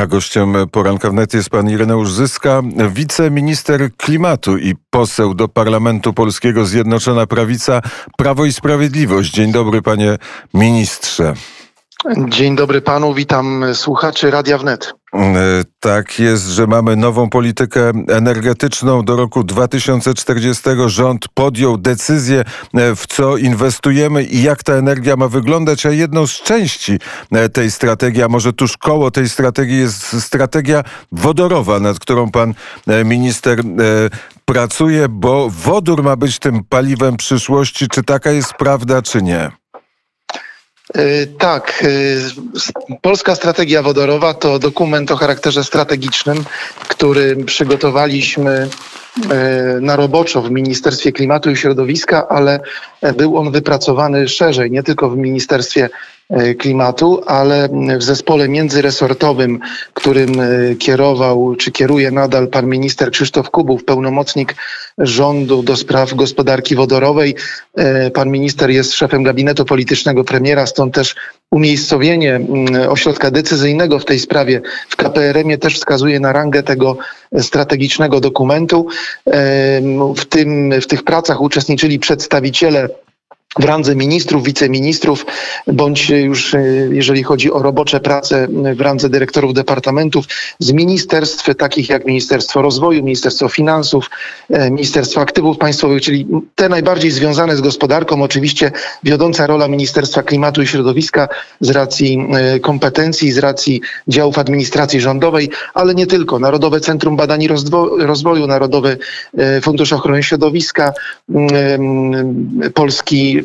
A 0.00 0.06
gościem 0.06 0.54
poranka 0.72 1.10
wnet 1.10 1.34
jest 1.34 1.50
pan 1.50 1.70
Ireneusz 1.70 2.12
Zyska, 2.12 2.62
wiceminister 2.90 3.90
klimatu 3.96 4.58
i 4.58 4.74
poseł 4.90 5.34
do 5.34 5.48
Parlamentu 5.48 6.12
Polskiego 6.12 6.66
Zjednoczona 6.66 7.26
Prawica, 7.26 7.82
Prawo 8.16 8.44
i 8.44 8.52
Sprawiedliwość. 8.52 9.30
Dzień 9.30 9.52
dobry 9.52 9.82
panie 9.82 10.18
ministrze. 10.54 11.34
Dzień 12.28 12.56
dobry 12.56 12.80
panu, 12.80 13.14
witam 13.14 13.64
słuchaczy 13.74 14.30
Radia 14.30 14.58
Wnet. 14.58 14.94
E, 15.14 15.62
tak 15.80 16.18
jest, 16.18 16.46
że 16.46 16.66
mamy 16.66 16.96
nową 16.96 17.30
politykę 17.30 17.92
energetyczną 18.08 19.04
do 19.04 19.16
roku 19.16 19.44
2040. 19.44 20.62
Rząd 20.86 21.28
podjął 21.34 21.78
decyzję, 21.78 22.44
e, 22.74 22.96
w 22.96 23.06
co 23.06 23.36
inwestujemy 23.36 24.24
i 24.24 24.42
jak 24.42 24.62
ta 24.62 24.72
energia 24.72 25.16
ma 25.16 25.28
wyglądać, 25.28 25.86
a 25.86 25.90
jedną 25.90 26.26
z 26.26 26.42
części 26.42 26.98
e, 27.32 27.48
tej 27.48 27.70
strategii, 27.70 28.22
a 28.22 28.28
może 28.28 28.52
tuż 28.52 28.76
koło 28.76 29.10
tej 29.10 29.28
strategii 29.28 29.78
jest 29.78 30.22
strategia 30.24 30.82
wodorowa, 31.12 31.80
nad 31.80 31.98
którą 31.98 32.30
pan 32.30 32.54
minister 33.04 33.60
pracuje, 34.44 35.08
bo 35.08 35.50
wodór 35.50 36.02
ma 36.02 36.16
być 36.16 36.38
tym 36.38 36.64
paliwem 36.68 37.16
przyszłości. 37.16 37.88
Czy 37.88 38.02
taka 38.02 38.30
jest 38.30 38.54
prawda, 38.54 39.02
czy 39.02 39.22
nie? 39.22 39.59
E, 40.94 41.26
tak, 41.26 41.84
e, 41.84 42.96
Polska 43.02 43.34
Strategia 43.34 43.82
Wodorowa 43.82 44.34
to 44.34 44.58
dokument 44.58 45.10
o 45.10 45.16
charakterze 45.16 45.64
strategicznym, 45.64 46.44
który 46.88 47.36
przygotowaliśmy 47.36 48.68
e, 49.30 49.80
na 49.80 49.96
roboczo 49.96 50.42
w 50.42 50.50
Ministerstwie 50.50 51.12
Klimatu 51.12 51.50
i 51.50 51.56
Środowiska, 51.56 52.28
ale 52.28 52.60
był 53.16 53.36
on 53.36 53.52
wypracowany 53.52 54.28
szerzej, 54.28 54.70
nie 54.70 54.82
tylko 54.82 55.10
w 55.10 55.16
Ministerstwie 55.16 55.88
klimatu, 56.58 57.22
ale 57.26 57.68
w 57.98 58.02
zespole 58.02 58.48
międzyresortowym, 58.48 59.60
którym 59.94 60.32
kierował 60.78 61.56
czy 61.56 61.72
kieruje 61.72 62.10
nadal 62.10 62.48
pan 62.48 62.66
minister 62.66 63.10
Krzysztof 63.10 63.50
Kubów, 63.50 63.84
pełnomocnik 63.84 64.54
rządu 65.00 65.62
do 65.62 65.76
spraw 65.76 66.14
gospodarki 66.14 66.74
wodorowej. 66.74 67.34
E, 67.76 68.10
pan 68.10 68.30
minister 68.30 68.70
jest 68.70 68.92
szefem 68.92 69.22
gabinetu 69.22 69.64
politycznego 69.64 70.24
premiera, 70.24 70.66
stąd 70.66 70.94
też 70.94 71.14
umiejscowienie 71.50 72.40
ośrodka 72.88 73.30
decyzyjnego 73.30 73.98
w 73.98 74.04
tej 74.04 74.18
sprawie 74.18 74.60
w 74.88 74.96
KPRM-ie 74.96 75.58
też 75.58 75.76
wskazuje 75.76 76.20
na 76.20 76.32
rangę 76.32 76.62
tego 76.62 76.96
strategicznego 77.40 78.20
dokumentu. 78.20 78.86
W, 80.16 80.24
tym, 80.28 80.72
w 80.80 80.86
tych 80.86 81.02
pracach 81.02 81.40
uczestniczyli 81.40 81.98
przedstawiciele 81.98 82.88
w 83.58 83.64
randze 83.64 83.96
ministrów, 83.96 84.44
wiceministrów, 84.44 85.26
bądź 85.66 86.10
już 86.10 86.54
e, 86.54 86.60
jeżeli 86.90 87.22
chodzi 87.22 87.52
o 87.52 87.62
robocze 87.62 88.00
prace 88.00 88.48
w 88.74 88.80
randze 88.80 89.08
dyrektorów 89.08 89.54
departamentów 89.54 90.24
z 90.58 90.72
ministerstw 90.72 91.54
takich 91.54 91.88
jak 91.88 92.06
Ministerstwo 92.06 92.62
Rozwoju, 92.62 93.02
Ministerstwo 93.02 93.48
Finansów, 93.48 94.10
e, 94.50 94.70
Ministerstwo 94.70 95.20
Aktywów 95.20 95.58
Państwowych, 95.58 96.02
czyli 96.02 96.26
te 96.54 96.68
najbardziej 96.68 97.10
związane 97.10 97.56
z 97.56 97.60
gospodarką. 97.60 98.22
Oczywiście 98.22 98.72
wiodąca 99.04 99.46
rola 99.46 99.68
Ministerstwa 99.68 100.22
Klimatu 100.22 100.62
i 100.62 100.66
Środowiska 100.66 101.28
z 101.60 101.70
racji 101.70 102.26
e, 102.32 102.60
kompetencji, 102.60 103.32
z 103.32 103.38
racji 103.38 103.80
działów 104.08 104.38
administracji 104.38 105.00
rządowej, 105.00 105.50
ale 105.74 105.94
nie 105.94 106.06
tylko. 106.06 106.38
Narodowe 106.38 106.80
Centrum 106.80 107.16
Badań 107.16 107.42
i 107.42 107.48
Rozwoju, 107.98 108.46
Narodowy 108.46 108.98
Fundusz 109.62 109.92
Ochrony 109.92 110.22
Środowiska, 110.22 110.92
Polski 112.74 113.39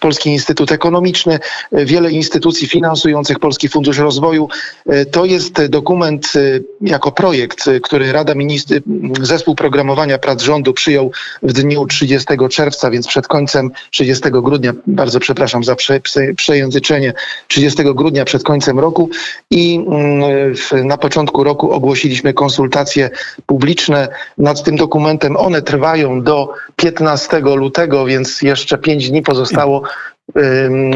Polski 0.00 0.30
Instytut 0.30 0.72
Ekonomiczny, 0.72 1.38
wiele 1.72 2.10
instytucji 2.10 2.68
finansujących 2.68 3.38
Polski 3.38 3.68
Fundusz 3.68 3.98
Rozwoju. 3.98 4.48
E, 4.86 5.06
to 5.06 5.24
jest 5.24 5.66
dokument 5.66 6.32
e, 6.36 6.40
jako 6.80 7.12
projekt, 7.12 7.68
e, 7.68 7.80
który 7.80 8.12
Rada 8.12 8.34
Ministrów, 8.34 8.82
Zespół 9.20 9.54
Programowania 9.54 10.18
Prac 10.18 10.42
Rządu 10.42 10.72
przyjął 10.72 11.10
w 11.42 11.52
dniu 11.52 11.86
30 11.86 12.26
czerwca, 12.50 12.90
więc 12.90 13.06
przed 13.06 13.28
końcem 13.28 13.70
30 13.90 14.22
grudnia, 14.30 14.72
bardzo 14.86 15.20
przepraszam 15.20 15.64
za 15.64 15.76
prze, 15.76 16.00
przejęzyczenie, 16.36 17.12
30 17.48 17.82
grudnia 17.94 18.24
przed 18.24 18.42
końcem 18.42 18.78
roku 18.78 19.10
i 19.50 19.84
mm, 19.86 20.54
na 20.86 20.98
początku 20.98 21.44
roku 21.44 21.72
ogłosiliśmy 21.72 22.34
konsultacje 22.34 23.10
publiczne 23.46 24.08
nad 24.38 24.62
tym 24.62 24.76
dokumentem. 24.76 25.36
One 25.36 25.62
trwają 25.62 26.22
do 26.22 26.52
15 26.76 27.40
lutego, 27.40 28.04
więc 28.06 28.42
jeszcze 28.42 28.78
5 28.78 29.10
dni 29.10 29.22
pozostało. 29.24 29.82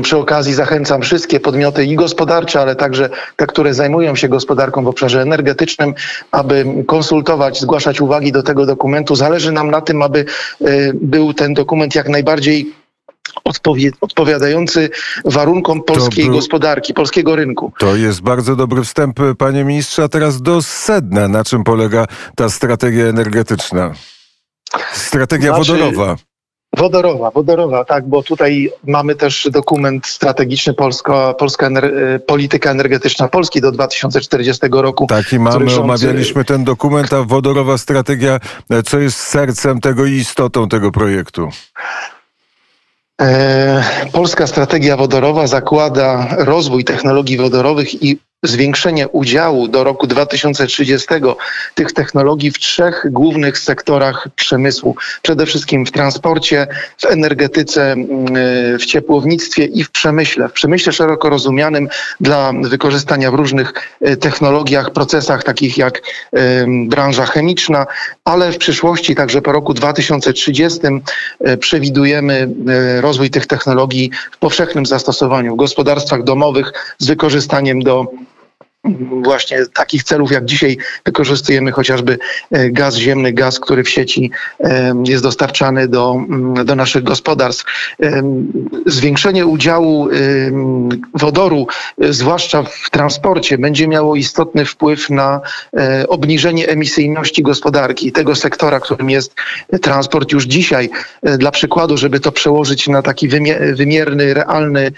Przy 0.03 0.17
okazji 0.17 0.55
zachęcam 0.55 1.03
wszystkie 1.03 1.41
podmioty 1.41 1.85
i 1.85 1.97
gospodarcze, 1.97 2.61
ale 2.61 2.77
także 2.77 3.11
te, 3.37 3.47
które 3.47 3.75
zajmują 3.75 4.17
się 4.17 4.29
gospodarką 4.29 4.85
w 4.85 4.89
obszarze 4.89 5.23
energetycznym, 5.23 5.95
aby 6.33 6.65
konsultować, 6.87 7.61
zgłaszać 7.61 8.01
uwagi 8.01 8.33
do 8.33 8.43
tego 8.43 8.67
dokumentu. 8.67 9.15
Zależy 9.15 9.53
nam 9.53 9.71
na 9.71 9.81
tym, 9.81 10.03
aby 10.03 10.25
y, 10.61 10.93
był 10.95 11.35
ten 11.35 11.55
dokument 11.55 11.95
jak 11.95 12.09
najbardziej 12.09 12.73
odpowiadający 14.01 14.91
warunkom 15.25 15.83
polskiej 15.83 16.25
był, 16.25 16.35
gospodarki, 16.35 16.95
polskiego 16.95 17.37
rynku. 17.37 17.73
To 17.79 17.97
jest 17.97 18.21
bardzo 18.21 18.57
dobry 18.57 18.85
wstęp, 18.85 19.21
panie 19.39 19.65
ministrze. 19.65 20.05
A 20.05 20.09
teraz 20.09 20.43
do 20.43 20.63
sedna. 20.63 21.29
Na 21.29 21.45
czym 21.45 21.65
polega 21.65 22.07
ta 22.37 22.51
strategia 22.51 23.07
energetyczna? 23.07 23.93
Strategia 24.93 25.55
znaczy, 25.55 25.73
wodorowa. 25.73 26.17
Wodorowa, 26.77 27.31
wodorowa, 27.31 27.85
tak, 27.85 28.09
bo 28.09 28.23
tutaj 28.23 28.73
mamy 28.87 29.15
też 29.15 29.49
dokument 29.53 30.07
strategiczny 30.07 30.75
Polska, 30.75 31.35
Polska 31.35 31.67
ener 31.67 31.93
Polityka 32.27 32.71
Energetyczna 32.71 33.29
Polski 33.29 33.61
do 33.61 33.73
2040 33.73 34.67
roku. 34.73 35.07
Tak, 35.07 35.33
i 35.33 35.39
mamy, 35.39 35.71
rząd... 35.71 35.85
omawialiśmy 35.85 36.45
ten 36.45 36.65
dokument, 36.65 37.13
a 37.13 37.23
wodorowa 37.23 37.79
strategia, 37.79 38.41
co 38.85 38.99
jest 38.99 39.19
sercem 39.19 39.81
tego 39.81 40.07
i 40.07 40.13
istotą 40.13 40.69
tego 40.69 40.93
projektu? 40.93 41.49
E, 43.21 43.85
Polska 44.13 44.47
strategia 44.47 44.97
wodorowa 44.97 45.47
zakłada 45.47 46.29
rozwój 46.39 46.85
technologii 46.85 47.37
wodorowych 47.37 48.03
i 48.03 48.19
zwiększenie 48.43 49.09
udziału 49.09 49.69
do 49.69 49.85
roku 49.85 50.07
2030 50.07 51.09
tych 51.75 51.93
technologii 51.93 52.51
w 52.51 52.59
trzech 52.59 53.07
głównych 53.11 53.59
sektorach 53.59 54.29
przemysłu. 54.37 54.97
Przede 55.23 55.47
wszystkim 55.47 55.87
w 55.87 55.93
transporcie, 55.93 56.67
w 56.99 57.05
energetyce, 57.05 57.93
mm, 57.93 58.79
w 58.79 58.87
ciepłownictwie 58.87 59.65
i 59.65 59.85
w 59.85 59.91
przemyśle. 59.91 60.49
W 60.49 60.53
przemyśle 60.53 60.93
szeroko 60.93 61.29
rozumianym 61.29 61.89
dla 62.21 62.53
wykorzystania 62.63 63.31
w 63.31 63.35
różnych 63.35 63.73
e, 64.01 64.17
technologiach, 64.17 64.91
procesach 64.91 65.45
takich 65.45 65.79
jak 65.79 66.03
branża 66.87 67.27
chemiczna, 67.27 67.87
ale 68.25 68.53
w 68.53 68.59
przyszłości, 68.59 69.15
także 69.15 69.43
po 69.43 69.53
roku 69.53 69.75
2030 69.75 70.81
e, 71.41 71.57
przewidujemy 71.57 72.49
e, 72.69 73.01
rozwój 73.01 73.31
tych 73.31 73.47
technologii 73.47 74.11
w 74.33 74.39
powszechnym 74.39 74.87
zastosowaniu 74.87 75.55
w 75.55 75.59
gospodarstwach 75.59 76.23
domowych 76.23 76.73
z 76.99 77.07
wykorzystaniem 77.07 77.83
do 77.83 78.07
właśnie 79.23 79.67
takich 79.67 80.03
celów, 80.03 80.33
jak 80.33 80.45
dzisiaj 80.45 80.77
wykorzystujemy 81.05 81.73
chociażby 81.73 82.19
e, 82.51 82.71
gaz 82.71 82.97
ziemny, 82.97 83.33
gaz, 83.33 83.61
który 83.61 83.85
w 83.85 83.91
sieci 83.91 84.31
e, 84.61 84.95
jest 85.07 85.23
dostarczany 85.23 85.89
do, 85.89 86.13
mm, 86.13 86.67
do 86.67 86.75
naszych 86.75 87.03
gospodarstw. 87.03 87.65
E, 88.03 88.23
zwiększenie 88.87 89.47
udziału 89.47 90.09
wodoru, 91.15 91.67
zwłaszcza 91.99 92.63
w 92.63 92.91
transporcie, 92.91 93.59
będzie 93.59 93.89
miało 93.89 94.17
istotny 94.17 94.65
wpływ 94.65 95.11
na 95.11 95.41
obniżenie 96.09 96.69
emisyjności 96.69 97.43
gospodarki 97.43 98.13
tego 98.13 98.35
sektora, 98.35 98.81
którym 98.81 99.11
jest 99.11 99.35
transport 99.83 100.33
już 100.33 100.45
dzisiaj. 100.45 100.91
Dla 101.23 101.51
przykładu, 101.51 101.97
żeby 101.97 102.21
to 102.21 102.33
przełożyć 102.33 102.89
na 102.89 103.03
taki 103.03 103.29
wymierny, 103.75 104.35
realny 104.35 104.93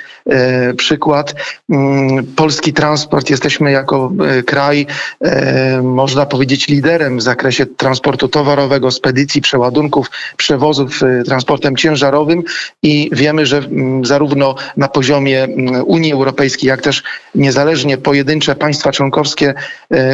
przykład, 0.76 1.34
mm, 1.70 2.26
polski 2.36 2.72
transport 2.72 3.30
jesteśmy 3.30 3.69
jako 3.70 4.12
e, 4.28 4.42
kraj, 4.42 4.86
e, 5.20 5.82
można 5.82 6.26
powiedzieć, 6.26 6.68
liderem 6.68 7.18
w 7.18 7.22
zakresie 7.22 7.66
transportu 7.66 8.28
towarowego, 8.28 8.90
spedycji, 8.90 9.40
przeładunków, 9.40 10.10
przewozów 10.36 11.02
e, 11.02 11.22
transportem 11.22 11.76
ciężarowym 11.76 12.42
i 12.82 13.10
wiemy, 13.12 13.46
że 13.46 13.62
zarówno 14.02 14.54
na 14.76 14.88
poziomie 14.88 15.48
Unii 15.84 16.12
Europejskiej, 16.12 16.68
jak 16.68 16.82
też 16.82 17.02
niezależnie 17.34 17.98
pojedyncze 17.98 18.54
państwa 18.54 18.92
członkowskie 18.92 19.54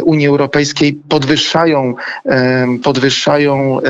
Unii 0.04 0.26
Europejskiej 0.26 0.98
podwyższają, 1.08 1.94
podwyższają 2.82 3.80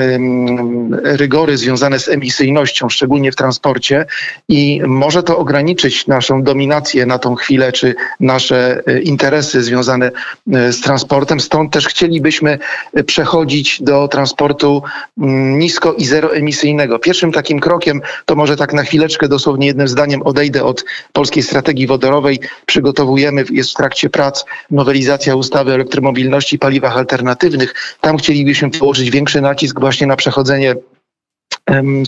rygory 1.03 1.57
związane 1.57 1.99
z 1.99 2.09
emisyjnością, 2.09 2.89
szczególnie 2.89 3.33
w 3.33 3.37
transporcie 3.37 4.07
i 4.49 4.83
może 4.87 5.23
to 5.23 5.39
ograniczyć 5.39 6.07
naszą 6.07 6.43
dominację 6.43 7.07
na 7.07 7.19
tą 7.19 7.35
chwilę, 7.35 7.73
czy 7.73 7.95
nasze 8.21 8.83
interesy 9.03 9.56
związane 9.63 10.11
e, 10.53 10.73
z 10.73 10.81
transportem. 10.81 11.41
Stąd 11.41 11.73
też 11.73 11.87
chcielibyśmy 11.87 12.59
przechodzić 13.07 13.83
do 13.83 14.09
transportu 14.09 14.83
mm, 15.19 15.59
nisko 15.59 15.93
i 15.93 16.05
zeroemisyjnego. 16.05 16.99
Pierwszym 16.99 17.33
takim 17.33 17.61
krokiem, 17.61 18.01
to 18.25 18.35
może 18.35 18.57
tak 18.57 18.73
na 18.73 18.83
chwileczkę, 18.83 19.29
dosłownie 19.29 19.67
jednym 19.67 19.89
zdaniem 19.89 20.23
odejdę 20.23 20.65
od 20.65 20.85
polskiej 21.13 21.43
strategii 21.43 21.87
wodorowej. 21.87 22.41
Przygotowujemy, 22.67 23.45
jest 23.51 23.71
w 23.71 23.75
trakcie 23.75 24.11
prac 24.11 24.45
nowelizacja 24.71 25.37
ustawy 25.37 25.71
o 25.71 25.75
elektromobilności 25.75 26.57
i 26.57 26.59
paliwach 26.59 26.97
alternatywnych. 26.97 27.97
Tam 28.01 28.17
chcielibyśmy 28.17 28.71
położyć 28.71 29.11
większy 29.11 29.41
nacisk 29.41 29.81
właśnie 29.81 30.07
na 30.07 30.17
przechodzenie 30.17 30.75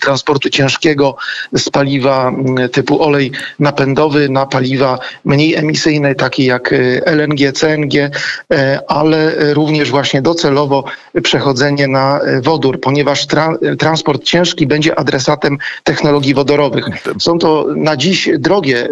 transportu 0.01 0.51
ciężkiego 0.51 1.17
z 1.57 1.71
paliwa 1.71 2.33
typu 2.73 3.03
olej 3.03 3.33
napędowy 3.59 4.29
na 4.29 4.47
paliwa 4.47 4.99
mniej 5.25 5.55
emisyjne, 5.55 6.15
takie 6.15 6.45
jak 6.45 6.73
e, 6.73 6.77
LNG, 7.07 7.53
CNG, 7.53 8.11
e, 8.53 8.81
ale 8.89 9.33
również 9.55 9.91
właśnie 9.91 10.23
docelowo 10.23 10.85
przechodzenie 11.23 11.89
na 11.89 12.21
e, 12.21 12.41
wodór, 12.41 12.81
ponieważ 12.81 13.27
tra 13.27 13.59
transport 13.79 14.23
ciężki 14.25 14.67
będzie 14.67 14.99
adresatem 14.99 15.59
technologii 15.85 16.35
wodorowych. 16.35 16.85
Są 17.19 17.39
to 17.39 17.67
na 17.77 17.97
dziś 17.97 18.29
drogie 18.39 18.89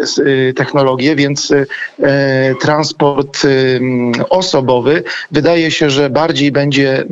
technologie, 0.55 1.15
więc 1.15 1.53
transport 2.61 3.47
osobowy 4.29 5.03
wydaje 5.31 5.71
się, 5.71 5.89
że 5.89 6.09
bardziej 6.09 6.51
będzie 6.51 7.05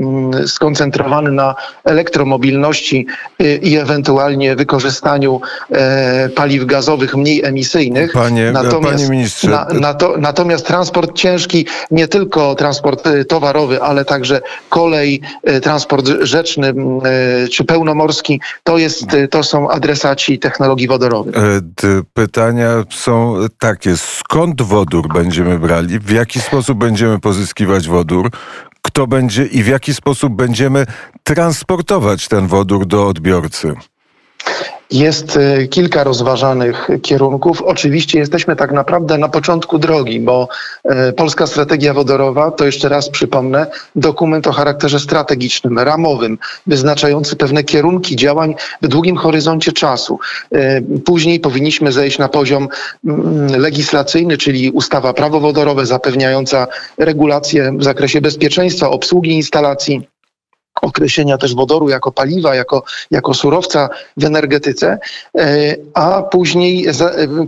skoncentrowany 0.46 1.32
na 1.32 1.56
elektromobilności 1.84 3.08
i 3.54 3.78
ewentualnie 3.78 4.56
wykorzystaniu 4.56 5.42
e, 5.72 6.30
paliw 6.30 6.66
gazowych 6.66 7.16
mniej 7.16 7.46
emisyjnych. 7.46 8.12
Panie, 8.14 8.52
natomiast, 8.52 8.96
panie 8.96 9.10
ministrze. 9.10 9.50
Na, 9.50 9.66
na 9.66 9.94
to, 9.94 10.16
natomiast 10.18 10.68
transport 10.68 11.14
ciężki, 11.14 11.66
nie 11.92 12.08
tylko 12.08 12.56
transport 12.56 13.08
e, 13.08 13.26
towarowy, 13.26 13.82
ale 13.82 14.06
także 14.06 14.42
kolej, 14.70 15.22
e, 15.44 15.62
transport 15.62 16.08
rzeczny 16.22 16.74
czy 17.52 17.64
pełnomorski, 17.64 18.42
to, 18.64 18.78
jest, 18.78 19.06
to 19.32 19.44
są 19.44 19.70
adresaci 19.70 20.40
technologii 20.40 20.88
wodorowych. 20.88 21.36
Pytania 22.14 22.84
są 22.90 23.36
takie. 23.60 23.98
Skąd 23.98 24.62
wodór 24.62 25.14
będziemy 25.14 25.60
brali? 25.60 26.00
W 26.00 26.12
jaki 26.12 26.40
sposób 26.42 26.78
będziemy 26.78 27.20
pozyskiwać 27.20 27.88
wodór? 27.88 28.30
Kto 28.86 29.08
będzie 29.08 29.46
i 29.46 29.64
w 29.64 29.68
jaki 29.68 29.94
sposób 29.94 30.34
będziemy 30.34 30.86
transportować 31.24 32.28
ten 32.28 32.48
wodór 32.48 32.86
do 32.86 33.08
odbiorcy. 33.08 33.74
Jest 34.92 35.38
e, 35.38 35.68
kilka 35.68 36.04
rozważanych 36.04 36.90
kierunków. 37.02 37.62
Oczywiście 37.62 38.20
jesteśmy 38.20 38.56
tak 38.56 38.72
naprawdę 38.72 39.18
na 39.18 39.30
początku 39.30 39.80
drogi, 39.80 40.20
bo 40.20 40.48
e, 40.84 41.14
Polska 41.14 41.48
Strategia 41.48 41.94
Wodorowa, 41.94 42.52
to 42.52 42.66
jeszcze 42.66 42.90
raz 42.90 43.10
przypomnę, 43.10 43.68
dokument 43.96 44.48
o 44.48 44.52
charakterze 44.52 45.00
strategicznym, 45.00 45.80
ramowym, 45.80 46.38
wyznaczający 46.68 47.36
pewne 47.36 47.64
kierunki 47.64 48.16
działań 48.16 48.56
w 48.82 48.88
długim 48.88 49.18
horyzoncie 49.18 49.72
czasu. 49.72 50.20
E, 50.52 50.82
później 50.82 51.40
powinniśmy 51.40 51.92
zejść 51.92 52.18
na 52.18 52.30
poziom 52.30 52.68
mm, 53.06 53.62
legislacyjny, 53.62 54.38
czyli 54.38 54.72
ustawa 54.72 55.14
prawo 55.14 55.40
wodorowe 55.40 55.86
zapewniająca 55.86 56.68
regulacje 56.98 57.72
w 57.78 57.84
zakresie 57.84 58.22
bezpieczeństwa, 58.22 58.90
obsługi 58.90 59.32
instalacji 59.32 60.08
określenia 60.82 61.38
też 61.38 61.56
wodoru 61.56 61.90
jako 61.90 62.12
paliwa, 62.12 62.56
jako, 62.56 62.84
jako 63.12 63.34
surowca 63.34 63.90
w 64.18 64.26
energetyce, 64.26 65.00
e, 65.38 65.76
a 65.94 66.22
później 66.22 66.88
e, 66.88 66.94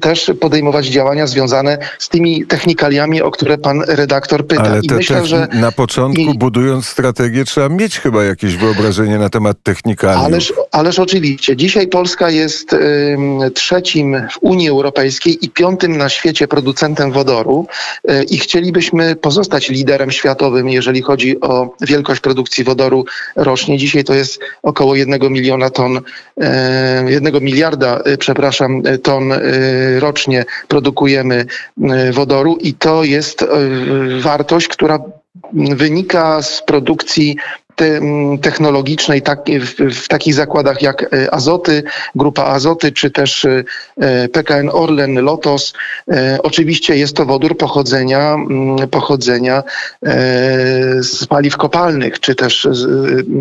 też 0.01 0.31
podejmować 0.39 0.85
działania 0.85 1.27
związane 1.27 1.77
z 1.99 2.09
tymi 2.09 2.45
technikaliami, 2.45 3.21
o 3.21 3.31
które 3.31 3.57
pan 3.57 3.83
redaktor 3.87 4.47
pyta. 4.47 4.63
Ale 4.63 4.79
I 4.79 4.93
myślę, 4.93 5.25
że 5.25 5.47
na 5.53 5.71
początku 5.71 6.21
i, 6.21 6.37
budując 6.37 6.85
strategię 6.85 7.45
trzeba 7.45 7.69
mieć 7.69 7.99
chyba 7.99 8.23
jakieś 8.23 8.55
wyobrażenie 8.55 9.17
na 9.17 9.29
temat 9.29 9.57
technikali. 9.63 10.25
Ależ, 10.25 10.53
ależ 10.71 10.99
oczywiście. 10.99 11.55
Dzisiaj 11.55 11.87
Polska 11.87 12.29
jest 12.29 12.75
trzecim 13.53 14.27
w 14.31 14.37
Unii 14.41 14.69
Europejskiej 14.69 15.45
i 15.45 15.49
piątym 15.49 15.97
na 15.97 16.09
świecie 16.09 16.47
producentem 16.47 17.11
wodoru 17.11 17.67
y, 18.09 18.23
i 18.23 18.37
chcielibyśmy 18.37 19.15
pozostać 19.15 19.69
liderem 19.69 20.11
światowym, 20.11 20.69
jeżeli 20.69 21.01
chodzi 21.01 21.41
o 21.41 21.75
wielkość 21.81 22.21
produkcji 22.21 22.63
wodoru 22.63 23.05
rocznie. 23.35 23.77
Dzisiaj 23.77 24.03
to 24.03 24.13
jest 24.13 24.39
około 24.63 24.95
jednego 24.95 25.29
miliona 25.29 25.69
ton, 25.69 26.01
e, 26.41 27.11
jednego 27.11 27.39
miliarda, 27.39 27.99
e, 28.05 28.17
przepraszam, 28.17 28.81
e, 28.85 28.97
ton 28.97 29.33
rocznie 29.99 30.45
produkujemy 30.67 31.45
wodoru 32.11 32.57
i 32.61 32.73
to 32.73 33.03
jest 33.03 33.45
wartość, 34.19 34.67
która 34.67 34.99
wynika 35.53 36.41
z 36.41 36.61
produkcji 36.61 37.37
technologicznej 38.41 39.21
tak, 39.21 39.39
w, 39.59 39.95
w, 40.03 40.07
takich 40.07 40.33
zakładach 40.33 40.81
jak 40.81 41.13
e, 41.13 41.33
Azoty, 41.33 41.83
Grupa 42.15 42.43
Azoty, 42.43 42.91
czy 42.91 43.11
też 43.11 43.45
e, 43.45 43.63
e, 43.97 44.29
PKN 44.29 44.69
Orlen, 44.73 45.15
Lotos. 45.23 45.73
Oczywiście 46.43 46.97
jest 46.97 47.15
to 47.15 47.25
wodór 47.25 47.57
pochodzenia, 47.57 48.35
pochodzenia 48.91 49.63
z 50.99 51.25
paliw 51.25 51.57
kopalnych, 51.57 52.19
czy 52.19 52.35
też 52.35 52.67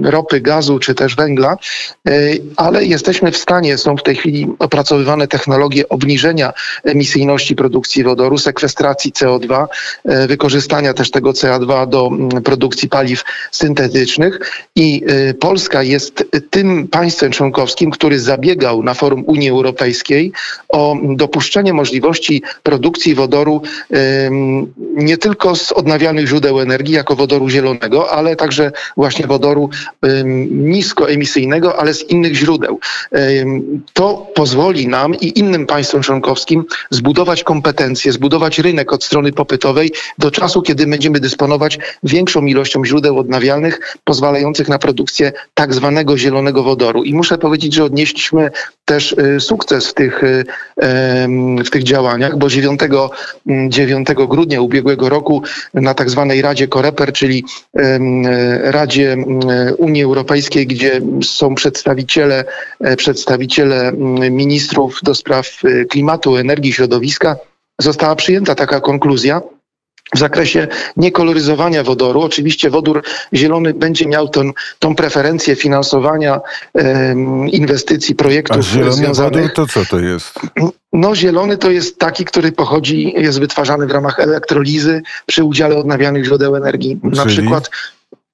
ropy, 0.03 0.41
gazu, 0.41 0.79
czy 0.79 0.95
też 0.95 1.17
węgla, 1.17 1.57
ale 2.57 2.85
jesteśmy 2.85 3.33
w 3.33 3.37
stanie, 3.37 3.79
są 3.79 3.97
w 3.97 4.03
tej 4.03 4.17
chwili 4.17 4.47
opracowywane 4.59 5.29
technologie 5.29 5.89
obniżenia 5.89 6.53
emisyjności 6.85 7.57
produkcji 7.57 8.05
wodoru, 8.05 8.39
sekwestracji 8.39 9.13
CO2, 9.13 9.67
wykorzystania 10.27 10.95
też 10.95 11.11
tego 11.11 11.31
CO2 11.31 11.89
do 11.89 12.11
produkcji 12.45 12.89
paliw 12.89 13.25
syntetycznych 13.51 14.26
i 14.77 15.03
y, 15.31 15.35
Polska 15.35 15.83
jest 15.83 16.25
tym 16.51 16.89
państwem 16.89 17.33
członkowskim, 17.33 17.91
który 17.91 18.21
zabiegał 18.21 18.83
na 18.83 18.95
forum 18.95 19.25
Unii 19.27 19.51
Europejskiej 19.51 20.33
o 20.69 20.97
dopuszczenie 21.03 21.73
możliwości 21.73 22.43
produkcji 22.63 23.15
wodoru 23.15 23.63
nie 24.97 25.19
tylko 25.19 25.57
z 25.57 25.73
odnawialnych 25.73 26.27
źródeł 26.27 26.61
energii 26.61 26.95
jako 26.95 27.17
wodoru 27.17 27.49
zielonego, 27.49 28.11
ale 28.11 28.37
także 28.37 28.73
właśnie 28.97 29.27
wodoru 29.27 29.71
niskoemisyjnego, 30.51 31.81
ale 31.81 31.95
z 31.95 32.11
innych 32.11 32.35
źródeł. 32.35 32.81
To 33.93 34.27
pozwoli 34.35 34.89
nam 34.89 35.15
i 35.15 35.39
innym 35.39 35.67
państwom 35.67 36.03
członkowskim 36.03 36.65
zbudować 36.91 37.45
kompetencje, 37.45 38.13
zbudować 38.13 38.59
rynek 38.59 38.93
od 38.93 39.05
strony 39.05 39.33
popytowej 39.33 39.93
do 40.19 40.31
czasu, 40.31 40.63
kiedy 40.63 40.87
będziemy 40.87 41.21
dysponować 41.21 41.79
większą 42.03 42.47
ilością 42.47 42.85
źródeł 42.85 43.19
odnawialnych, 43.19 43.97
pozwalających 44.17 44.69
na 44.69 44.79
produkcję 44.79 45.33
tak 45.55 45.75
zwanego 45.75 46.19
zielonego 46.19 46.63
wodoru. 46.63 47.05
I 47.05 47.15
muszę 47.15 47.39
powiedzieć, 47.39 47.75
że 47.75 47.85
odnieśliśmy 47.85 48.51
też 48.85 49.13
y, 49.13 49.41
sukces 49.41 49.89
w 49.89 49.95
tych, 49.95 50.25
y, 50.25 50.45
w 51.67 51.71
tych 51.71 51.83
działaniach, 51.83 52.39
bo 52.39 52.49
9, 52.49 52.81
9 53.69 54.11
mm, 54.11 54.29
grudnia 54.29 54.61
ubiegłego 54.61 55.09
roku 55.09 55.43
na 55.75 55.95
tak 55.95 56.11
zwanej 56.11 56.43
Radzie 56.43 56.69
Koreper, 56.69 57.13
czyli 57.13 57.45
Radzie 58.63 59.13
mm, 59.13 59.41
Unii 59.79 60.03
Europejskiej, 60.03 60.67
gdzie 60.67 61.01
są 61.25 61.55
przedstawiciele, 61.55 62.45
e, 62.81 62.97
przedstawiciele 62.97 63.93
ministrów 64.31 65.01
do 65.03 65.15
spraw 65.15 65.47
klimatu, 65.89 66.37
energii, 66.37 66.73
środowiska, 66.73 67.37
została 67.79 68.17
przyjęta 68.17 68.55
taka 68.55 68.81
konkluzja, 68.81 69.41
w 70.15 70.19
zakresie 70.19 70.69
niekoloryzowania 70.97 71.83
wodoru. 71.83 72.23
Oczywiście 72.23 72.71
wodór 72.71 73.03
zielony 73.35 73.75
będzie 73.75 74.07
miał 74.07 74.29
tą, 74.29 74.51
tą 74.79 74.95
preferencję 74.95 75.57
finansowania 75.57 76.41
um, 76.75 77.49
inwestycji, 77.49 78.15
projektów 78.15 78.57
A 78.57 78.63
zielony 78.63 78.93
związanych. 78.93 79.33
Wodór 79.33 79.55
to 79.55 79.67
co 79.67 79.85
to 79.85 80.01
jest? 80.01 80.41
No 80.93 81.15
zielony 81.15 81.59
to 81.59 81.71
jest 81.71 81.99
taki, 81.99 82.25
który 82.25 82.53
pochodzi, 82.53 83.15
jest 83.17 83.41
wytwarzany 83.41 83.87
w 83.87 83.91
ramach 83.91 84.21
elektrolizy 84.21 85.03
przy 85.27 85.45
udziale 85.45 85.77
odnawialnych 85.77 86.25
źródeł 86.25 86.57
energii. 86.57 87.01
Czyli? 87.03 87.17
Na 87.17 87.27
przykład 87.27 87.71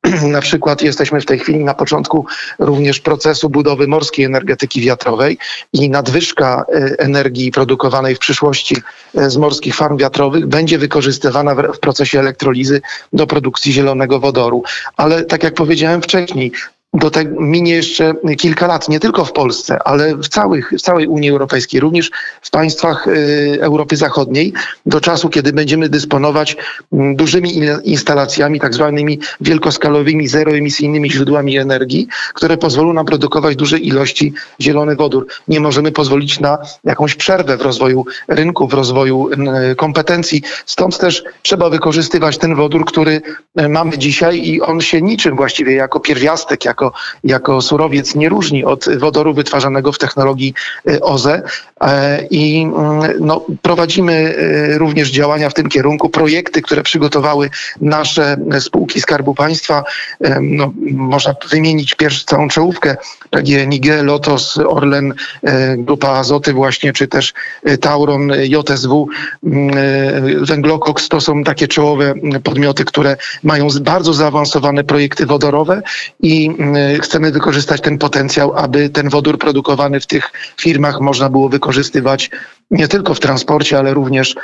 na 0.28 0.40
przykład 0.40 0.82
jesteśmy 0.82 1.20
w 1.20 1.26
tej 1.26 1.38
chwili 1.38 1.64
na 1.64 1.74
początku 1.74 2.26
również 2.58 3.00
procesu 3.00 3.50
budowy 3.50 3.86
morskiej 3.86 4.24
energetyki 4.24 4.80
wiatrowej 4.80 5.38
i 5.72 5.90
nadwyżka 5.90 6.64
e, 6.68 6.98
energii 6.98 7.52
produkowanej 7.52 8.14
w 8.14 8.18
przyszłości 8.18 8.76
e, 9.14 9.30
z 9.30 9.36
morskich 9.36 9.74
farm 9.74 9.96
wiatrowych 9.96 10.46
będzie 10.46 10.78
wykorzystywana 10.78 11.54
w 11.54 11.78
procesie 11.78 12.20
elektrolizy 12.20 12.80
do 13.12 13.26
produkcji 13.26 13.72
zielonego 13.72 14.20
wodoru. 14.20 14.62
Ale 14.96 15.24
tak 15.24 15.42
jak 15.42 15.54
powiedziałem 15.54 16.02
wcześniej, 16.02 16.52
do 16.94 17.10
tego 17.10 17.40
minie 17.40 17.74
jeszcze 17.74 18.14
kilka 18.38 18.66
lat, 18.66 18.88
nie 18.88 19.00
tylko 19.00 19.24
w 19.24 19.32
Polsce, 19.32 19.78
ale 19.84 20.16
w, 20.16 20.28
całych, 20.28 20.72
w 20.78 20.80
całej 20.80 21.06
Unii 21.06 21.30
Europejskiej, 21.30 21.80
również 21.80 22.10
w 22.42 22.50
państwach 22.50 23.06
y, 23.06 23.58
Europy 23.60 23.96
Zachodniej, 23.96 24.52
do 24.86 25.00
czasu, 25.00 25.28
kiedy 25.28 25.52
będziemy 25.52 25.88
dysponować 25.88 26.56
mm, 26.92 27.16
dużymi 27.16 27.60
instalacjami, 27.84 28.60
tak 28.60 28.74
zwanymi 28.74 29.18
wielkoskalowymi, 29.40 30.28
zeroemisyjnymi 30.28 31.10
źródłami 31.10 31.56
energii, 31.56 32.08
które 32.34 32.56
pozwolą 32.56 32.92
nam 32.92 33.06
produkować 33.06 33.56
duże 33.56 33.78
ilości 33.78 34.32
zielony 34.60 34.96
wodór. 34.96 35.26
Nie 35.48 35.60
możemy 35.60 35.92
pozwolić 35.92 36.40
na 36.40 36.58
jakąś 36.84 37.14
przerwę 37.14 37.56
w 37.56 37.60
rozwoju 37.60 38.06
rynku, 38.28 38.68
w 38.68 38.74
rozwoju 38.74 39.30
kompetencji. 39.76 40.42
Stąd 40.66 40.98
też 40.98 41.24
trzeba 41.42 41.70
wykorzystywać 41.70 42.38
ten 42.38 42.54
wodór, 42.54 42.84
który 42.84 43.22
y, 43.60 43.68
mamy 43.68 43.98
dzisiaj 43.98 44.46
i 44.46 44.60
on 44.60 44.80
się 44.80 45.02
niczym 45.02 45.36
właściwie 45.36 45.74
jako 45.74 46.00
pierwiastek, 46.00 46.64
jako 46.64 46.81
jako, 47.24 47.62
surowiec 47.62 48.14
nie 48.14 48.28
różni 48.28 48.64
od 48.64 48.98
wodoru 48.98 49.34
wytwarzanego 49.34 49.92
w 49.92 49.98
technologii 49.98 50.54
y, 50.88 51.00
OZE 51.00 51.42
i 52.30 52.62
mm, 52.62 53.12
no, 53.20 53.44
prowadzimy 53.62 54.34
y, 54.72 54.78
również 54.78 55.10
działania 55.10 55.50
w 55.50 55.54
tym 55.54 55.68
kierunku, 55.68 56.08
projekty, 56.08 56.62
które 56.62 56.82
przygotowały 56.82 57.50
nasze 57.80 58.36
spółki 58.60 59.00
Skarbu 59.00 59.34
Państwa. 59.34 59.84
E, 60.20 60.40
no, 60.40 60.72
można 60.92 61.34
wymienić 61.50 61.94
pierwszą 61.94 62.24
całą 62.26 62.48
czołówkę, 62.48 62.96
PGNiG, 63.30 63.86
Lotos, 64.02 64.58
Orlen, 64.58 65.14
e, 65.42 65.76
Grupa 65.76 66.08
Azoty 66.08 66.52
właśnie, 66.52 66.92
czy 66.92 67.08
też 67.08 67.32
Tauron, 67.80 68.32
JSW, 68.42 69.08
mm, 69.44 70.44
Węglokoks 70.44 71.08
to 71.08 71.20
są 71.20 71.44
takie 71.44 71.68
czołowe 71.68 72.14
podmioty, 72.44 72.84
które 72.84 73.16
mają 73.42 73.68
bardzo 73.80 74.14
zaawansowane 74.14 74.84
projekty 74.84 75.26
wodorowe 75.26 75.82
i 76.20 76.46
mm, 76.58 77.00
chcemy 77.00 77.30
wykorzystać 77.30 77.80
ten 77.80 77.98
potencjał, 77.98 78.52
aby 78.56 78.90
ten 78.90 79.08
wodór 79.08 79.38
produkowany 79.38 80.00
w 80.00 80.06
tych 80.06 80.30
firmach 80.60 81.00
można 81.00 81.28
było 81.28 81.48
wykorzystywać 81.72 82.30
nie 82.72 82.88
tylko 82.88 83.14
w 83.14 83.20
transporcie, 83.20 83.78
ale 83.78 83.94
również 83.94 84.30
y, 84.30 84.36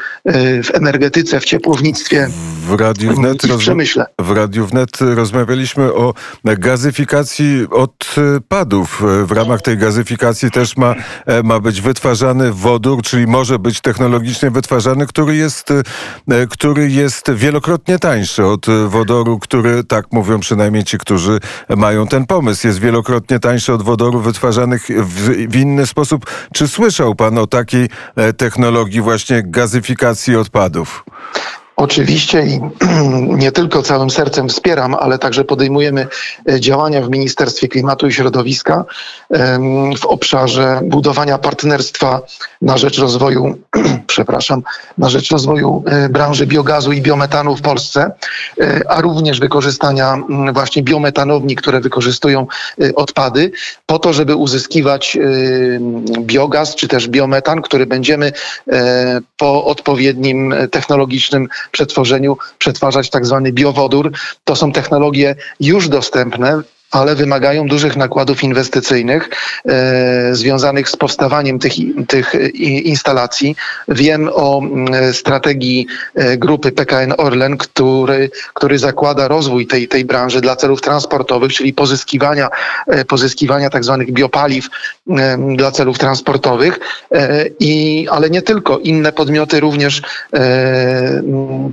w 0.62 0.74
energetyce, 0.74 1.40
w 1.40 1.44
ciepłownictwie, 1.44 2.28
w 2.68 2.80
Radiu 2.80 3.14
Wnet, 3.14 3.46
w 3.46 3.58
przemyśle. 3.58 4.06
W 4.18 4.30
Radiu 4.30 4.66
Wnet 4.66 5.00
rozmawialiśmy 5.00 5.92
o 5.94 6.14
gazyfikacji 6.44 7.66
odpadów. 7.70 9.02
W 9.24 9.32
ramach 9.32 9.62
tej 9.62 9.78
gazyfikacji 9.78 10.50
też 10.50 10.76
ma, 10.76 10.94
e, 11.26 11.42
ma 11.42 11.60
być 11.60 11.80
wytwarzany 11.80 12.52
wodór, 12.52 13.02
czyli 13.02 13.26
może 13.26 13.58
być 13.58 13.80
technologicznie 13.80 14.50
wytwarzany, 14.50 15.06
który 15.06 15.36
jest, 15.36 15.70
e, 15.70 16.46
który 16.50 16.90
jest 16.90 17.32
wielokrotnie 17.32 17.98
tańszy 17.98 18.44
od 18.46 18.66
wodoru, 18.88 19.38
który, 19.38 19.84
tak 19.84 20.12
mówią 20.12 20.40
przynajmniej 20.40 20.84
ci, 20.84 20.98
którzy 20.98 21.40
mają 21.76 22.06
ten 22.06 22.26
pomysł, 22.26 22.66
jest 22.66 22.78
wielokrotnie 22.78 23.38
tańszy 23.38 23.72
od 23.72 23.82
wodoru 23.82 24.20
wytwarzanych 24.20 24.88
w, 24.88 25.48
w 25.50 25.56
inny 25.56 25.86
sposób. 25.86 26.26
Czy 26.52 26.68
słyszał 26.68 27.14
pan 27.14 27.38
o 27.38 27.46
takiej 27.46 27.84
e, 27.84 27.88
technologii 28.36 29.00
właśnie 29.00 29.42
gazyfikacji 29.42 30.36
odpadów? 30.36 31.04
Oczywiście 31.78 32.42
i 32.46 32.60
nie 33.42 33.52
tylko 33.52 33.82
całym 33.82 34.10
sercem 34.10 34.48
wspieram, 34.48 34.94
ale 34.94 35.18
także 35.18 35.44
podejmujemy 35.44 36.06
e, 36.50 36.60
działania 36.60 37.02
w 37.02 37.10
Ministerstwie 37.10 37.68
Klimatu 37.68 38.06
i 38.06 38.12
Środowiska 38.12 38.84
w 39.98 40.06
obszarze 40.06 40.80
budowania 40.84 41.38
partnerstwa 41.38 42.20
na 42.62 42.78
rzecz 42.78 42.98
rozwoju, 42.98 43.58
przepraszam, 44.06 44.62
na 44.98 45.08
rzecz 45.08 45.30
rozwoju 45.30 45.84
e, 45.86 46.08
branży 46.08 46.46
biogazu 46.46 46.92
i 46.92 47.02
biometanu 47.02 47.56
w 47.56 47.62
Polsce, 47.62 48.10
e, 48.60 48.80
a 48.88 49.00
również 49.00 49.40
wykorzystania 49.40 50.18
właśnie 50.52 50.82
biometanowni, 50.82 51.56
które 51.56 51.80
wykorzystują 51.80 52.46
odpady, 52.94 53.50
po 53.86 53.98
to, 53.98 54.12
żeby 54.12 54.36
uzyskiwać 54.36 55.18
biogaz 56.20 56.74
czy 56.74 56.88
też 56.88 57.08
biometan, 57.08 57.62
który 57.62 57.86
będziemy 57.86 58.32
po 59.36 59.64
odpowiednim 59.64 60.54
technologicznym 60.70 61.48
przetworzeniu 61.70 62.36
przetwarzać 62.58 63.10
tak 63.10 63.26
zwany 63.26 63.52
biowodór. 63.52 64.12
To 64.44 64.56
są 64.56 64.72
technologie 64.72 65.36
już 65.60 65.88
dostępne 65.88 66.62
ale 66.90 67.14
wymagają 67.14 67.66
dużych 67.66 67.96
nakładów 67.96 68.44
inwestycyjnych 68.44 69.28
e, 69.68 70.34
związanych 70.34 70.88
z 70.88 70.96
powstawaniem 70.96 71.58
tych, 71.58 71.72
tych 72.08 72.34
instalacji. 72.84 73.56
Wiem 73.88 74.30
o 74.32 74.62
strategii 75.12 75.86
e, 76.14 76.36
grupy 76.36 76.72
PKN 76.72 77.14
Orlen, 77.18 77.56
który, 77.56 78.30
który 78.54 78.78
zakłada 78.78 79.28
rozwój 79.28 79.66
tej, 79.66 79.88
tej 79.88 80.04
branży 80.04 80.40
dla 80.40 80.56
celów 80.56 80.80
transportowych, 80.80 81.52
czyli 81.52 81.72
pozyskiwania, 81.72 82.48
e, 82.86 83.04
pozyskiwania 83.04 83.70
tak 83.70 83.84
zwanych 83.84 84.12
biopaliw 84.12 84.66
e, 85.10 85.38
dla 85.56 85.70
celów 85.70 85.98
transportowych, 85.98 86.80
e, 87.12 87.46
i, 87.60 88.06
ale 88.10 88.30
nie 88.30 88.42
tylko. 88.42 88.78
Inne 88.78 89.12
podmioty 89.12 89.60
również 89.60 90.02
e, 90.34 91.22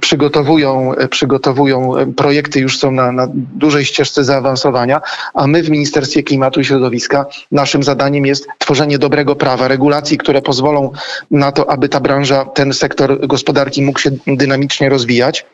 przygotowują, 0.01 0.93
przygotowują 1.09 1.93
projekty, 2.15 2.59
już 2.59 2.79
są 2.79 2.91
na, 2.91 3.11
na 3.11 3.27
dużej 3.33 3.85
ścieżce 3.85 4.23
zaawansowania 4.23 5.01
a 5.33 5.47
my 5.47 5.63
w 5.63 5.69
Ministerstwie 5.69 6.23
Klimatu 6.23 6.59
i 6.59 6.65
Środowiska 6.65 7.25
naszym 7.51 7.83
zadaniem 7.83 8.25
jest 8.25 8.47
tworzenie 8.59 8.97
dobrego 8.97 9.35
prawa, 9.35 9.67
regulacji, 9.67 10.17
które 10.17 10.41
pozwolą 10.41 10.91
na 11.31 11.51
to, 11.51 11.69
aby 11.69 11.89
ta 11.89 11.99
branża, 11.99 12.45
ten 12.45 12.73
sektor 12.73 13.27
gospodarki 13.27 13.81
mógł 13.81 13.99
się 13.99 14.11
dynamicznie 14.27 14.89
rozwijać. 14.89 15.45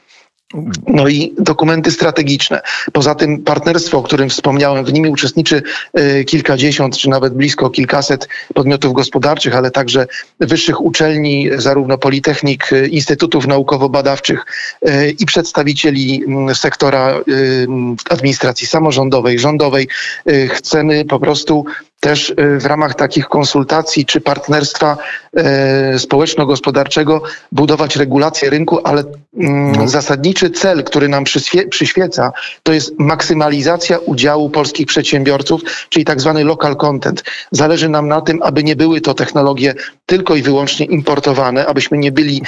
No 0.88 1.08
i 1.08 1.34
dokumenty 1.38 1.92
strategiczne. 1.92 2.62
Poza 2.94 3.16
tym 3.16 3.44
partnerstwo, 3.44 3.98
o 3.98 4.04
którym 4.04 4.30
wspomniałem, 4.30 4.86
w 4.86 4.94
nim 4.94 5.10
uczestniczy 5.10 5.64
y, 6.00 6.26
kilkadziesiąt 6.26 6.98
czy 6.98 7.10
nawet 7.10 7.34
blisko 7.34 7.70
kilkaset 7.70 8.28
podmiotów 8.54 8.94
gospodarczych, 8.94 9.56
ale 9.56 9.72
także 9.72 10.08
wyższych 10.40 10.82
uczelni, 10.82 11.50
zarówno 11.56 11.98
politechnik, 11.98 12.74
y, 12.74 12.88
instytutów 12.88 13.48
naukowo-badawczych 13.48 14.46
y, 14.88 15.16
i 15.20 15.26
przedstawicieli 15.26 16.24
mm, 16.28 16.56
sektora 16.56 17.22
administracji 18.10 18.68
samorządowej, 18.68 19.40
rządowej. 19.40 19.88
Chcemy 20.50 21.06
po 21.06 21.20
prostu 21.20 21.66
też 22.02 22.30
y, 22.30 22.60
w 22.60 22.66
ramach 22.66 22.96
takich 22.96 23.28
konsultacji 23.28 24.06
czy 24.06 24.22
partnerstwa 24.22 24.98
y, 25.96 26.00
społeczno-gospodarczego 26.00 27.22
budować 27.52 27.96
regulacje 27.96 28.50
rynku, 28.50 28.80
ale 28.84 29.04
mm, 29.38 29.72
no. 29.72 29.88
zasadniczy 29.88 30.50
cel, 30.50 30.84
który 30.84 31.10
nam 31.10 31.24
przyświeca, 31.70 32.32
to 32.64 32.74
jest 32.74 33.00
maksymalizacja 33.00 33.98
udziału 33.98 34.50
polskich 34.50 34.88
przedsiębiorców, 34.88 35.62
czyli 35.90 36.06
tak 36.06 36.22
zwany 36.22 36.44
local 36.44 36.76
content. 36.76 37.24
Zależy 37.52 37.90
nam 37.90 38.08
na 38.08 38.22
tym, 38.22 38.40
aby 38.44 38.64
nie 38.64 38.76
były 38.76 39.02
to 39.02 39.14
technologie 39.14 39.74
tylko 40.06 40.36
i 40.36 40.42
wyłącznie 40.42 40.86
importowane, 40.86 41.66
abyśmy 41.66 41.98
nie 41.98 42.12
byli 42.12 42.42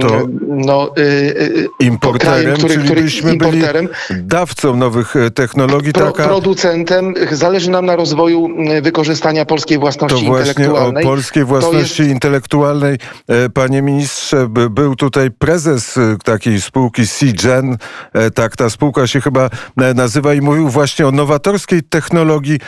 to 0.00 0.28
no, 0.48 0.90
y, 0.98 1.68
importerem, 1.80 2.56
krajem, 2.56 2.56
który, 2.56 3.02
byśmy 3.02 3.32
importerem, 3.32 3.88
byli 4.08 4.22
dawcą 4.22 4.76
nowych 4.76 5.16
e, 5.16 5.30
technologii. 5.30 5.92
Pro, 5.92 6.12
taka... 6.12 6.28
Producentem. 6.28 7.14
Zależy 7.30 7.70
nam 7.70 7.86
na 7.86 7.96
rozwoju 7.96 8.61
wykorzystania 8.82 9.44
polskiej 9.44 9.78
własności 9.78 10.26
to 10.26 10.30
właśnie 10.30 10.50
intelektualnej. 10.50 11.04
O 11.04 11.06
polskiej 11.06 11.44
własności 11.44 12.02
jest... 12.02 12.12
intelektualnej, 12.12 12.98
e, 13.28 13.48
panie 13.48 13.82
ministrze, 13.82 14.48
był 14.70 14.96
tutaj 14.96 15.30
prezes 15.30 15.96
e, 15.96 16.16
takiej 16.24 16.60
spółki 16.60 17.02
CGen, 17.06 17.76
e, 18.12 18.30
tak 18.30 18.56
ta 18.56 18.70
spółka 18.70 19.06
się 19.06 19.20
chyba 19.20 19.50
nazywa 19.94 20.34
i 20.34 20.40
mówił 20.40 20.68
właśnie 20.68 21.06
o 21.06 21.10
nowatorskiej 21.10 21.82
technologii 21.82 22.58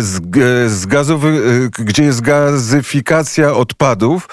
z, 0.00 0.20
z 0.72 0.86
gazowy, 0.86 1.40
gdzie 1.78 2.02
jest 2.02 2.20
gazyfikacja 2.20 3.54
odpadów, 3.54 4.28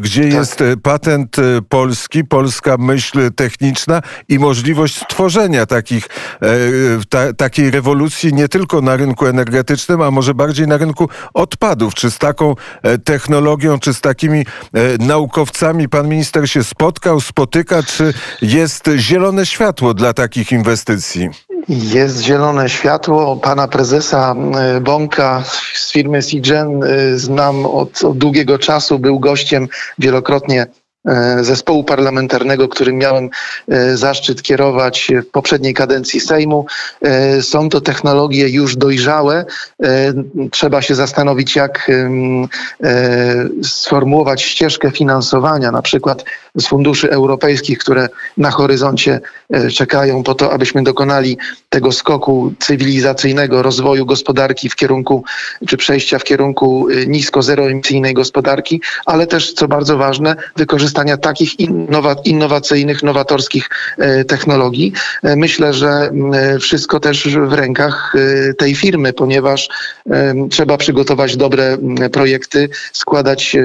gdzie 0.00 0.22
tak. 0.22 0.32
jest 0.32 0.64
patent 0.82 1.36
polski, 1.68 2.24
polska 2.24 2.76
myśl 2.78 3.30
techniczna 3.36 4.02
i 4.28 4.38
możliwość 4.38 4.96
stworzenia 4.96 5.66
takich, 5.66 6.08
ta, 7.08 7.32
takiej 7.32 7.70
rewolucji 7.70 8.34
nie 8.34 8.48
tylko 8.48 8.80
na 8.80 8.96
rynku 8.96 9.26
energetycznym, 9.26 10.02
a 10.02 10.10
może 10.10 10.34
bardziej 10.34 10.59
bardziej 10.60 10.66
na 10.68 10.76
rynku 10.76 11.08
odpadów. 11.34 11.94
Czy 11.94 12.10
z 12.10 12.18
taką 12.18 12.54
e, 12.82 12.98
technologią, 12.98 13.78
czy 13.78 13.94
z 13.94 14.00
takimi 14.00 14.40
e, 14.40 14.44
naukowcami 14.98 15.88
pan 15.88 16.08
minister 16.08 16.50
się 16.50 16.64
spotkał, 16.64 17.20
spotyka, 17.20 17.82
czy 17.82 18.14
jest 18.42 18.90
zielone 18.96 19.46
światło 19.46 19.94
dla 19.94 20.12
takich 20.12 20.52
inwestycji? 20.52 21.28
Jest 21.68 22.20
zielone 22.20 22.68
światło. 22.68 23.36
Pana 23.36 23.68
prezesa 23.68 24.34
e, 24.54 24.80
Bąka 24.80 25.42
z 25.74 25.92
firmy 25.92 26.22
Sigen 26.22 26.80
znam 27.14 27.66
od, 27.66 28.04
od 28.04 28.18
długiego 28.18 28.58
czasu. 28.58 28.98
Był 28.98 29.18
gościem 29.18 29.68
wielokrotnie 29.98 30.66
zespołu 31.40 31.84
parlamentarnego, 31.84 32.68
którym 32.68 32.98
miałem 32.98 33.30
e, 33.68 33.96
zaszczyt 33.96 34.42
kierować 34.42 35.10
w 35.22 35.30
poprzedniej 35.30 35.74
kadencji 35.74 36.20
Sejmu. 36.20 36.66
E, 37.02 37.42
są 37.42 37.68
to 37.68 37.80
technologie 37.80 38.48
już 38.48 38.76
dojrzałe. 38.76 39.44
Trzeba 40.50 40.82
się 40.82 40.94
zastanowić, 40.94 41.56
jak 41.56 41.90
sformułować 43.62 44.42
ścieżkę 44.42 44.90
finansowania, 44.90 45.70
na 45.70 45.82
przykład 45.82 46.24
z 46.54 46.66
funduszy 46.66 47.10
europejskich, 47.10 47.78
które 47.78 48.08
na 48.36 48.50
horyzoncie 48.50 49.20
e, 49.50 49.70
czekają 49.70 50.22
po 50.22 50.34
to, 50.34 50.52
abyśmy 50.52 50.82
dokonali 50.82 51.38
tego 51.68 51.92
skoku 51.92 52.52
cywilizacyjnego 52.60 53.62
rozwoju 53.62 54.06
gospodarki 54.06 54.68
w 54.68 54.76
kierunku, 54.76 55.24
czy 55.68 55.76
przejścia 55.76 56.18
w 56.18 56.24
kierunku 56.24 56.88
e, 56.90 57.06
nisko-zeroemisyjnej 57.06 58.14
gospodarki, 58.14 58.80
ale 59.06 59.26
też, 59.26 59.52
co 59.52 59.68
bardzo 59.68 59.96
ważne, 59.96 60.36
wykorzystania 60.56 61.16
takich 61.16 61.60
innowacyjnych, 62.24 63.02
nowatorskich 63.02 63.70
e, 63.98 64.24
technologii. 64.24 64.92
Myślę, 65.22 65.72
że 65.72 66.10
wszystko 66.60 67.00
też 67.00 67.28
w 67.28 67.52
rękach 67.52 68.14
tej 68.58 68.74
firmy, 68.74 69.12
ponieważ 69.12 69.68
trzeba 70.50 70.76
przygotować 70.76 71.36
dobre 71.36 71.78
projekty, 72.12 72.68
składać 72.92 73.56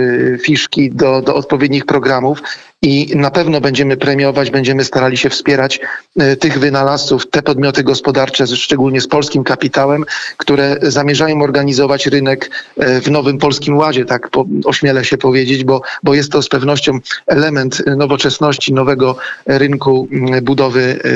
fiszki 0.43 0.91
do, 0.91 1.21
do 1.21 1.35
odpowiednich 1.35 1.85
programów 1.85 2.41
i 2.85 3.15
na 3.15 3.31
pewno 3.31 3.61
będziemy 3.61 3.97
premiować, 3.97 4.51
będziemy 4.51 4.83
starali 4.83 5.17
się 5.17 5.29
wspierać 5.29 5.79
e, 6.19 6.35
tych 6.35 6.59
wynalazców, 6.59 7.29
te 7.29 7.41
podmioty 7.41 7.83
gospodarcze, 7.83 8.47
szczególnie 8.47 9.01
z 9.01 9.07
polskim 9.07 9.43
kapitałem, 9.43 10.05
które 10.37 10.77
zamierzają 10.81 11.41
organizować 11.41 12.07
rynek 12.07 12.51
e, 12.77 13.01
w 13.01 13.11
nowym 13.11 13.37
polskim 13.37 13.77
ładzie, 13.77 14.05
tak 14.05 14.29
ośmielę 14.65 15.05
się 15.05 15.17
powiedzieć, 15.17 15.63
bo, 15.63 15.81
bo 16.03 16.13
jest 16.13 16.31
to 16.31 16.41
z 16.41 16.49
pewnością 16.49 16.99
element 17.27 17.83
nowoczesności, 17.97 18.73
nowego 18.73 19.15
rynku 19.45 20.07
budowy 20.43 20.99
e, 21.03 21.09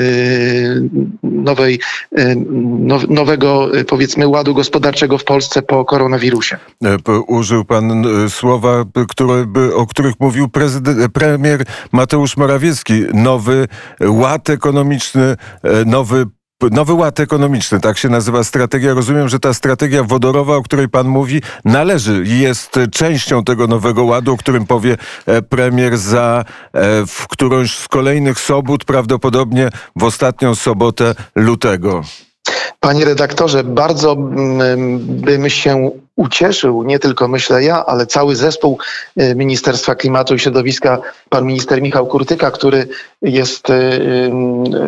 nowej, 1.22 1.80
nowego 3.08 3.68
powiedzmy 3.88 4.28
ładu 4.28 4.54
gospodarczego 4.54 5.18
w 5.18 5.24
Polsce 5.24 5.62
po 5.62 5.84
koronawirusie. 5.84 6.58
Użył 7.26 7.64
pan 7.64 8.04
słowa, 8.28 8.84
które, 9.08 9.46
o 9.74 9.86
których 9.86 10.14
mówił 10.20 10.48
prezydent, 10.48 11.12
premier 11.12 11.59
Mateusz 11.92 12.36
Morawiecki. 12.36 13.04
Nowy 13.14 13.68
ład 14.00 14.50
ekonomiczny, 14.50 15.36
e, 15.62 15.84
nowy 15.84 16.26
Nowy 16.70 16.92
Ład 16.92 17.20
Ekonomiczny, 17.20 17.80
tak 17.80 17.98
się 17.98 18.08
nazywa 18.08 18.44
strategia. 18.44 18.94
Rozumiem, 18.94 19.28
że 19.28 19.40
ta 19.40 19.54
strategia 19.54 20.04
wodorowa, 20.04 20.56
o 20.56 20.62
której 20.62 20.88
pan 20.88 21.08
mówi, 21.08 21.42
należy 21.64 22.24
i 22.26 22.38
jest 22.38 22.78
częścią 22.92 23.44
tego 23.44 23.66
nowego 23.66 24.04
ładu, 24.04 24.32
o 24.32 24.36
którym 24.36 24.66
powie 24.66 24.96
e, 25.26 25.42
premier 25.42 25.98
za 25.98 26.44
e, 26.72 27.06
w 27.06 27.28
którąś 27.28 27.76
z 27.76 27.88
kolejnych 27.88 28.40
sobot, 28.40 28.84
prawdopodobnie 28.84 29.68
w 29.96 30.04
ostatnią 30.04 30.54
sobotę 30.54 31.14
lutego. 31.34 32.02
Panie 32.80 33.04
redaktorze, 33.04 33.64
bardzo 33.64 34.12
mm, 34.12 34.98
bym 34.98 35.50
się 35.50 35.90
ucieszył, 36.20 36.82
nie 36.82 36.98
tylko 36.98 37.28
myślę 37.28 37.62
ja, 37.62 37.86
ale 37.86 38.06
cały 38.06 38.36
zespół 38.36 38.78
y, 39.20 39.34
Ministerstwa 39.34 39.94
Klimatu 39.94 40.34
i 40.34 40.38
Środowiska, 40.38 40.98
pan 41.28 41.46
minister 41.46 41.82
Michał 41.82 42.06
Kurtyka, 42.06 42.50
który 42.50 42.88
jest 43.22 43.70
y, 43.70 43.72
y, 43.72 44.30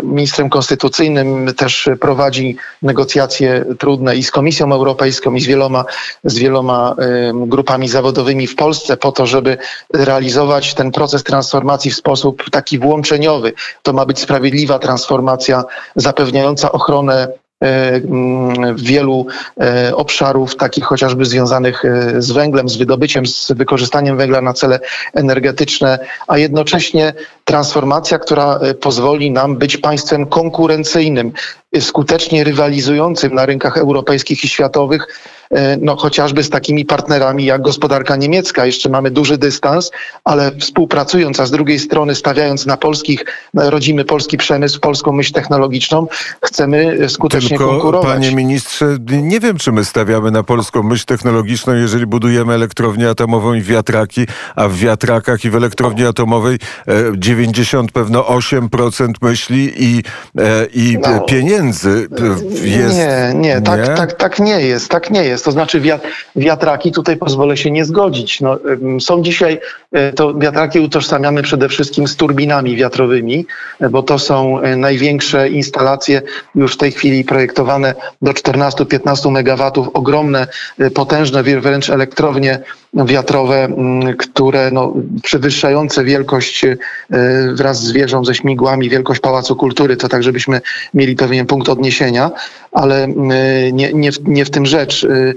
ministrem 0.03 0.51
konstytucyjnym, 0.51 1.55
też 1.57 1.89
prowadzi 2.01 2.57
negocjacje 2.83 3.65
trudne 3.79 4.17
i 4.17 4.23
z 4.23 4.31
Komisją 4.31 4.73
Europejską, 4.73 5.35
i 5.35 5.41
z 5.41 5.47
wieloma, 5.47 5.85
z 6.25 6.39
wieloma 6.39 6.97
grupami 7.35 7.89
zawodowymi 7.89 8.47
w 8.47 8.57
Polsce 8.57 8.97
po 8.97 9.13
to, 9.13 9.27
żeby 9.27 9.59
realizować 9.95 10.75
ten 10.75 10.91
proces 10.91 11.23
transformacji 11.23 11.91
w 11.91 11.97
sposób 11.97 12.51
taki 12.51 12.79
włączeniowy. 12.79 13.53
To 13.83 13.93
ma 13.93 14.07
być 14.07 14.19
sprawiedliwa 14.19 14.79
transformacja 14.79 15.65
zapewniająca 15.97 16.73
ochronę 16.73 17.29
wielu 18.77 19.27
e, 19.61 19.97
obszarów, 19.97 20.57
takich 20.57 20.85
chociażby 20.85 21.25
związanych 21.25 21.85
e, 21.85 22.23
z 22.23 22.31
węglem, 22.31 22.69
z 22.69 22.77
wydobyciem, 22.77 23.27
z 23.27 23.53
wykorzystaniem 23.53 24.17
węgla 24.17 24.41
na 24.41 24.53
cele 24.53 24.81
energetyczne, 25.15 25.99
a 26.29 26.39
jednocześnie 26.39 27.15
transformacja, 27.45 28.19
która 28.19 28.61
pozwoli 28.81 29.31
nam 29.31 29.57
być 29.57 29.77
państwem 29.77 30.27
konkurencyjnym, 30.27 31.33
skutecznie 31.81 32.45
rywalizującym 32.45 33.35
na 33.35 33.47
rynkach 33.47 33.77
europejskich 33.77 34.45
i 34.45 34.49
światowych 34.49 35.07
E, 35.42 35.42
no 35.81 35.97
chociażby 35.97 36.43
z 36.43 36.51
takimi 36.51 36.85
partnerami 36.85 37.45
jak 37.45 37.63
gospodarka 37.63 38.17
niemiecka. 38.17 38.67
Jeszcze 38.67 38.89
mamy 38.89 39.11
duży 39.11 39.39
dystans, 39.39 39.91
ale 40.25 40.53
współpracując, 40.61 41.41
a 41.41 41.47
z 41.47 41.51
drugiej 41.51 41.79
strony 41.79 42.15
stawiając 42.15 42.67
na 42.67 42.77
polskich, 42.77 43.25
na 43.55 43.71
rodzimy 43.71 44.05
polski 44.05 44.37
przemysł, 44.37 44.81
polską 44.81 45.13
myśl 45.13 45.33
technologiczną, 45.33 46.07
chcemy 46.45 47.09
skutecznie 47.09 47.49
Tylko, 47.49 47.69
konkurować. 47.69 48.13
Panie 48.13 48.35
ministrze, 48.35 48.97
nie 49.09 49.41
wiem, 49.41 49.59
czy 49.59 49.73
my 49.73 49.85
stawiamy 49.85 50.31
na 50.31 50.43
polską 50.43 50.83
myśl 50.83 51.05
technologiczną, 51.07 51.75
jeżeli 51.75 52.07
budujemy 52.07 52.55
elektrownię 52.55 53.09
atomową 53.09 53.55
i 53.55 53.63
wiatraki, 53.63 54.27
a 54.57 54.69
w 54.69 54.77
wiatrakach 54.77 55.45
i 55.45 55.51
w 55.51 55.57
elektrowni 55.57 56.07
atomowej 56.07 56.59
90 57.15 57.91
e, 57.91 57.93
pewno 57.93 58.23
8% 58.23 59.13
myśli 59.23 59.73
i, 59.77 60.03
e, 60.39 60.67
i 60.75 60.99
no, 61.03 61.21
pieniędzy 61.21 62.09
jest. 62.63 62.97
Nie, 62.97 63.33
nie, 63.35 63.61
tak, 63.61 63.89
nie? 63.89 63.95
Tak, 63.95 64.13
tak 64.13 64.39
nie 64.39 64.61
jest, 64.61 64.89
tak 64.89 65.11
nie 65.11 65.25
jest 65.25 65.42
To 65.45 65.53
znaczy 65.53 65.83
wiatraki, 66.37 66.93
tutaj 66.93 67.17
pozwolę 67.17 67.57
się 67.57 67.71
nie 67.71 67.85
zgodzić. 67.85 68.41
No, 68.41 68.59
są 69.01 69.23
dzisiaj, 69.23 69.61
e, 69.93 70.13
to 70.13 70.35
wiatraki 70.35 70.81
utożsamiamy 70.81 71.43
przede 71.43 71.69
wszystkim 71.69 72.09
z 72.09 72.17
turbinami 72.17 72.77
wiatrowymi, 72.77 73.47
e, 73.81 73.89
bo 73.89 74.03
to 74.03 74.19
są 74.19 74.61
e, 74.61 74.77
największe 74.77 75.49
instalacje 75.49 76.23
już 76.55 76.75
w 76.75 76.77
tej 76.77 76.93
chwili 76.93 77.25
projektowane 77.25 77.95
do 78.23 78.33
14-15 78.33 79.29
MW, 79.29 79.91
ogromne, 79.95 80.47
potężne 80.95 81.43
wręcz 81.43 81.91
elektrownie 81.91 82.61
wiatrowe, 82.95 83.69
które 84.19 84.71
no, 84.71 84.95
przewyższające 85.23 86.05
wielkość 86.05 86.67
wraz 87.55 87.83
z 87.83 87.93
wieżą 87.93 88.25
ze 88.25 88.35
śmigłami, 88.35 88.91
wielkość 88.91 89.21
Pałacu 89.21 89.57
Kultury, 89.57 89.97
to 89.97 90.09
tak, 90.09 90.23
żebyśmy 90.23 90.61
mieli 90.95 91.17
pewien 91.17 91.47
punkt 91.47 91.69
odniesienia, 91.69 92.31
ale 92.73 93.09
nie, 93.73 93.93
nie, 93.93 94.13
w, 94.13 94.29
nie 94.29 94.45
w 94.45 94.51
tym 94.51 94.67
rzecz. 94.67 95.05
Y, 95.05 95.35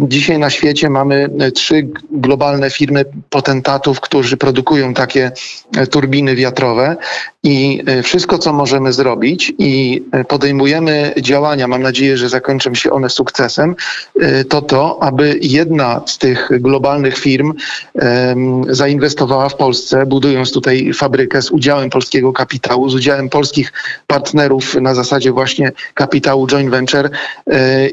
dzisiaj 0.00 0.38
na 0.38 0.50
świecie 0.50 0.90
mamy 0.90 1.28
y, 1.42 1.52
trzy 1.52 1.88
globalne 2.10 2.70
firmy 2.70 3.04
potentatów, 3.30 4.00
którzy 4.00 4.36
produkują 4.36 4.94
takie 4.94 5.32
y, 5.76 5.86
turbiny 5.86 6.34
wiatrowe 6.34 6.96
i 7.42 7.82
wszystko, 8.02 8.38
co 8.38 8.52
możemy 8.52 8.92
zrobić 8.92 9.52
i 9.58 10.02
podejmujemy 10.28 11.14
działania, 11.20 11.68
mam 11.68 11.82
nadzieję, 11.82 12.16
że 12.16 12.28
zakończą 12.28 12.74
się 12.74 12.90
one 12.90 13.10
sukcesem, 13.10 13.74
to 14.48 14.62
to, 14.62 15.02
aby 15.02 15.38
jedna 15.42 16.00
z 16.06 16.18
tych 16.18 16.48
globalnych 16.50 16.73
firm 17.18 17.52
zainwestowała 18.68 19.48
w 19.48 19.56
Polsce, 19.56 20.06
budując 20.06 20.52
tutaj 20.52 20.92
fabrykę 20.94 21.42
z 21.42 21.50
udziałem 21.50 21.90
polskiego 21.90 22.32
kapitału, 22.32 22.88
z 22.88 22.94
udziałem 22.94 23.28
polskich 23.28 23.72
partnerów 24.06 24.74
na 24.74 24.94
zasadzie 24.94 25.32
właśnie 25.32 25.72
kapitału 25.94 26.46
joint 26.46 26.70
venture 26.70 27.10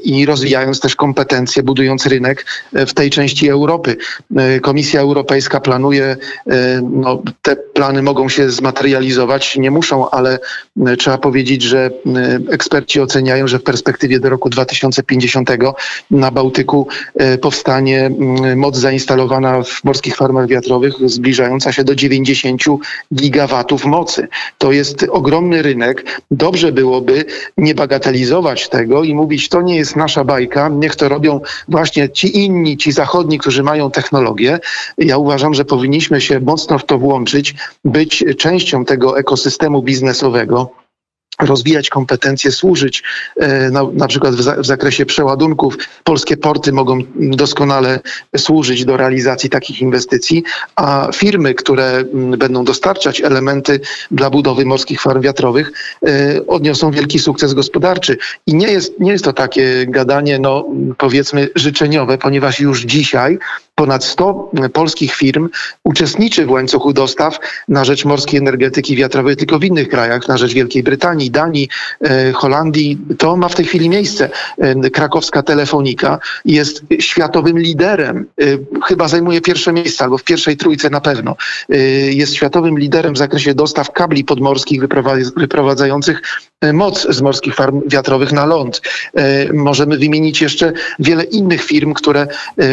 i 0.03 0.25
rozwijając 0.25 0.79
też 0.79 0.95
kompetencje 0.95 1.63
budując 1.63 2.05
rynek 2.05 2.45
e, 2.73 2.85
w 2.85 2.93
tej 2.93 3.09
części 3.09 3.49
Europy. 3.49 3.97
E, 4.37 4.59
Komisja 4.59 5.01
Europejska 5.01 5.59
planuje, 5.59 6.05
e, 6.05 6.81
no, 6.81 7.21
te 7.41 7.55
plany 7.55 8.01
mogą 8.01 8.29
się 8.29 8.49
zmaterializować, 8.49 9.57
nie 9.57 9.71
muszą, 9.71 10.09
ale 10.09 10.39
trzeba 10.97 11.17
powiedzieć, 11.17 11.63
że 11.63 11.91
eksperci 12.49 13.01
oceniają, 13.01 13.47
że 13.47 13.59
w 13.59 13.63
perspektywie 13.63 14.19
do 14.19 14.29
roku 14.29 14.49
2050 14.49 15.49
na 16.11 16.31
Bałtyku 16.31 16.87
powstanie 17.41 18.11
moc 18.71 18.79
zainstalowana 18.79 19.63
w 19.63 19.83
morskich 19.83 20.15
farmach 20.15 20.47
wiatrowych 20.47 20.93
zbliżająca 21.05 21.71
się 21.71 21.83
do 21.83 21.95
90 21.95 22.63
gigawatów 23.13 23.85
mocy. 23.85 24.27
To 24.57 24.71
jest 24.71 25.05
ogromny 25.09 25.61
rynek. 25.61 26.21
Dobrze 26.31 26.71
byłoby 26.71 27.25
nie 27.57 27.75
bagatelizować 27.75 28.69
tego 28.69 29.03
i 29.03 29.15
mówić, 29.15 29.49
to 29.49 29.61
nie 29.61 29.75
jest 29.75 29.95
nasza 29.95 30.23
bajka, 30.23 30.69
niech 30.69 30.95
to 30.95 31.09
robią 31.09 31.41
właśnie 31.67 32.09
ci 32.09 32.37
inni, 32.37 32.77
ci 32.77 32.91
zachodni, 32.91 33.39
którzy 33.39 33.63
mają 33.63 33.91
technologię. 33.91 34.59
Ja 34.97 35.17
uważam, 35.17 35.53
że 35.53 35.65
powinniśmy 35.65 36.21
się 36.21 36.39
mocno 36.39 36.79
w 36.79 36.85
to 36.85 36.97
włączyć, 36.97 37.55
być 37.85 38.23
częścią 38.37 38.85
tego 38.85 39.19
ekosystemu 39.19 39.81
biznesowego 39.81 40.81
rozwijać 41.41 41.89
kompetencje, 41.89 42.51
służyć 42.51 43.03
e, 43.37 43.71
na, 43.71 43.83
na 43.93 44.07
przykład 44.07 44.35
w, 44.35 44.41
za, 44.41 44.55
w, 44.55 44.65
zakresie 44.65 45.05
przeładunków. 45.05 45.77
Polskie 46.03 46.37
porty 46.37 46.71
mogą 46.71 46.99
doskonale 47.15 47.99
służyć 48.37 48.85
do 48.85 48.97
realizacji 48.97 49.49
takich 49.49 49.81
inwestycji, 49.81 50.43
a 50.75 51.09
firmy, 51.13 51.53
które 51.53 52.03
będą 52.13 52.63
dostarczać 52.63 53.21
elementy 53.21 53.79
dla 54.11 54.29
budowy 54.29 54.65
morskich 54.65 55.01
farm 55.01 55.21
wiatrowych, 55.21 55.71
e, 56.05 56.47
odniosą 56.47 56.91
wielki 56.91 57.19
sukces 57.19 57.53
gospodarczy. 57.53 58.17
I 58.47 58.55
nie 58.55 58.67
jest, 58.67 58.99
nie 58.99 59.11
jest 59.11 59.23
to 59.23 59.33
takie 59.33 59.85
gadanie, 59.87 60.39
no 60.39 60.65
powiedzmy, 60.97 61.49
życzeniowe, 61.55 62.17
ponieważ 62.17 62.59
już 62.59 62.81
dzisiaj 62.81 63.39
ponad 63.75 64.03
100 64.03 64.51
polskich 64.73 65.15
firm 65.15 65.49
uczestniczy 65.83 66.45
w 66.45 66.51
łańcuchu 66.51 66.93
dostaw 66.93 67.39
na 67.67 67.85
rzecz 67.85 68.05
morskiej 68.05 68.39
energetyki 68.39 68.95
wiatrowej, 68.95 69.35
tylko 69.35 69.59
w 69.59 69.63
innych 69.63 69.89
krajach, 69.89 70.27
na 70.27 70.37
rzecz 70.37 70.53
Wielkiej 70.53 70.83
Brytanii, 70.83 71.30
Szwecji, 71.31 71.41
Danii, 71.41 71.69
Holandii, 72.33 72.97
to 73.17 73.37
ma 73.37 73.49
w 73.49 73.55
tej 73.55 73.65
chwili 73.65 73.89
miejsce. 73.89 74.29
Krakowska 74.93 75.43
Telefonika 75.43 76.19
jest 76.45 76.83
światowym 76.99 77.59
liderem, 77.59 78.25
chyba 78.87 79.07
zajmuje 79.07 79.41
pierwsze 79.41 79.73
miejsce, 79.73 80.03
albo 80.03 80.17
w 80.17 80.23
pierwszej 80.23 80.57
trójce 80.57 80.89
na 80.89 81.01
pewno. 81.01 81.35
Jest 82.09 82.35
światowym 82.35 82.79
liderem 82.79 83.13
w 83.13 83.17
zakresie 83.17 83.53
dostaw 83.53 83.91
kabli 83.91 84.23
podmorskich 84.23 84.81
wyprowadzających 85.37 86.21
moc 86.73 87.07
z 87.09 87.21
morskich 87.21 87.55
farm 87.55 87.81
wiatrowych 87.87 88.31
na 88.31 88.45
ląd. 88.45 88.81
Możemy 89.53 89.97
wymienić 89.97 90.41
jeszcze 90.41 90.73
wiele 90.99 91.23
innych 91.23 91.63
firm, 91.63 91.93
które 91.93 92.27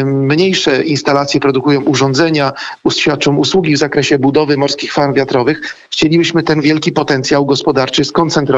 mniejsze 0.05 0.83
instalacje 0.83 1.39
produkują 1.39 1.81
urządzenia, 1.81 2.53
świadczą 2.89 3.35
usługi 3.35 3.75
w 3.75 3.77
zakresie 3.77 4.19
budowy 4.19 4.57
morskich 4.57 4.93
farm 4.93 5.13
wiatrowych. 5.13 5.75
Chcielibyśmy 5.91 6.43
ten 6.43 6.61
wielki 6.61 6.91
potencjał 6.91 7.45
gospodarczy 7.45 8.05
skoncentrować 8.05 8.48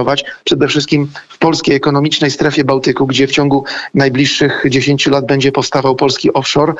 przede 0.43 0.67
wszystkim 0.67 1.07
w 1.29 1.37
polskiej 1.37 1.75
ekonomicznej 1.75 2.31
strefie 2.31 2.63
Bałtyku, 2.63 3.07
gdzie 3.07 3.27
w 3.27 3.31
ciągu 3.31 3.63
najbliższych 3.93 4.63
10 4.69 5.07
lat 5.07 5.25
będzie 5.25 5.51
powstawał 5.51 5.95
polski 5.95 6.33
offshore. 6.33 6.73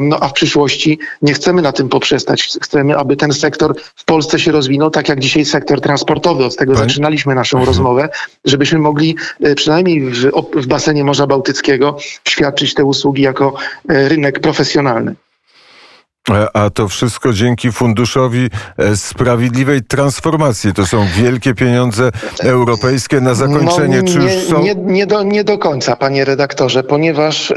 No 0.00 0.16
a 0.20 0.28
w 0.28 0.32
przyszłości 0.32 0.98
nie 1.22 1.34
chcemy 1.34 1.62
na 1.62 1.72
tym 1.72 1.88
poprzestać. 1.88 2.58
Chcemy, 2.62 2.96
aby 2.96 3.16
ten 3.16 3.32
sektor 3.32 3.74
w 3.96 4.04
Polsce 4.04 4.38
się 4.38 4.52
rozwinął, 4.52 4.90
tak 4.90 5.08
jak 5.08 5.20
dzisiaj 5.20 5.44
sektor 5.44 5.80
transportowy. 5.80 6.44
Od 6.44 6.56
tego 6.56 6.74
zaczynaliśmy 6.74 7.34
naszą 7.34 7.58
mhm. 7.58 7.66
rozmowę, 7.66 8.08
żebyśmy 8.44 8.78
mogli 8.78 9.16
e, 9.40 9.54
przynajmniej 9.54 10.00
w, 10.00 10.30
w 10.54 10.66
basenie 10.66 11.04
Morza 11.04 11.26
Bałtyckiego 11.26 11.96
świadczyć 12.28 12.74
te 12.74 12.84
usługi 12.84 13.22
jako 13.22 13.54
e, 13.88 14.08
rynek 14.08 14.40
profesjonalny. 14.40 15.14
E, 16.34 16.56
a 16.56 16.70
to 16.70 16.88
wszystko 16.88 17.32
dzięki 17.32 17.72
Funduszowi 17.72 18.50
e, 18.78 18.96
Sprawiedliwej 18.96 19.82
Transformacji. 19.82 20.74
To 20.74 20.86
są 20.86 21.06
wielkie 21.16 21.54
pieniądze 21.54 22.10
europejskie 22.42 23.20
na 23.20 23.34
zakończenie. 23.34 23.96
No, 23.96 24.02
nie, 24.02 24.08
Czy 24.08 24.18
już 24.18 24.32
są... 24.32 24.62
nie, 24.62 24.74
nie, 24.74 25.06
do, 25.06 25.22
nie 25.22 25.44
do 25.44 25.58
końca, 25.58 25.96
panie 25.96 26.24
redaktorze, 26.24 26.82
ponieważ 26.82 27.50
y, 27.50 27.56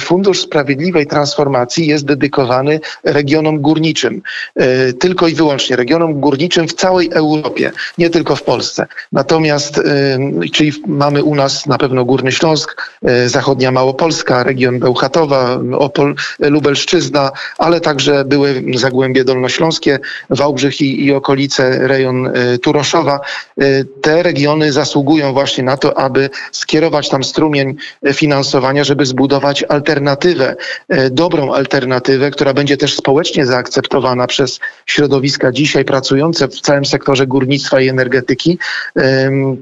Fundusz 0.00 0.40
Sprawiedliwej 0.40 1.06
Transformacji 1.06 1.86
jest 1.86 2.04
dedykowany 2.04 2.80
regionom 3.04 3.60
górniczym. 3.60 4.22
Y, 4.60 4.92
tylko 4.92 5.28
i 5.28 5.34
wyłącznie 5.34 5.76
regionom 5.76 6.20
górniczym 6.20 6.68
w 6.68 6.74
całej 6.74 7.10
Europie, 7.12 7.72
nie 7.98 8.10
tylko 8.10 8.36
w 8.36 8.42
Polsce. 8.42 8.86
Natomiast, 9.12 9.78
y, 9.78 10.50
czyli 10.52 10.72
mamy 10.86 11.24
u 11.24 11.34
nas 11.34 11.66
na 11.66 11.78
pewno 11.78 12.04
Górny 12.04 12.32
Śląsk, 12.32 12.92
zachodnia 13.26 13.70
Małopolska, 13.70 14.42
region 14.42 14.78
Bełchatowa, 14.78 15.58
Opol, 15.78 16.14
Lubelszczyzna, 16.38 17.30
ale 17.58 17.80
także 17.84 18.24
były 18.24 18.64
Zagłębie 18.74 19.24
Dolnośląskie, 19.24 19.98
Wałbrzych 20.30 20.80
i, 20.80 21.04
i 21.04 21.12
okolice, 21.12 21.88
rejon 21.88 22.26
y, 22.26 22.58
Turoszowa. 22.58 23.20
Y, 23.62 23.86
te 24.02 24.22
regiony 24.22 24.72
zasługują 24.72 25.32
właśnie 25.32 25.64
na 25.64 25.76
to, 25.76 25.98
aby 25.98 26.30
skierować 26.52 27.08
tam 27.08 27.24
strumień 27.24 27.76
finansowania, 28.14 28.84
żeby 28.84 29.06
zbudować 29.06 29.64
alternatywę, 29.68 30.56
y, 30.92 31.10
dobrą 31.10 31.52
alternatywę, 31.52 32.30
która 32.30 32.54
będzie 32.54 32.76
też 32.76 32.96
społecznie 32.96 33.46
zaakceptowana 33.46 34.26
przez 34.26 34.60
środowiska 34.86 35.52
dzisiaj 35.52 35.84
pracujące 35.84 36.48
w 36.48 36.60
całym 36.60 36.84
sektorze 36.84 37.26
górnictwa 37.26 37.80
i 37.80 37.88
energetyki, 37.88 38.58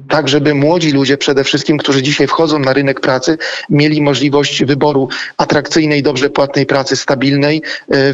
tak 0.08 0.28
żeby 0.28 0.54
młodzi 0.54 0.92
ludzie 0.92 1.18
przede 1.18 1.44
wszystkim, 1.44 1.78
którzy 1.78 2.02
dzisiaj 2.02 2.26
wchodzą 2.26 2.58
na 2.58 2.72
rynek 2.72 3.00
pracy, 3.00 3.38
mieli 3.70 4.02
możliwość 4.02 4.64
wyboru 4.64 5.08
atrakcyjnej, 5.36 6.02
dobrze 6.02 6.30
płatnej 6.30 6.66
pracy, 6.66 6.96
stabilnej, 6.96 7.62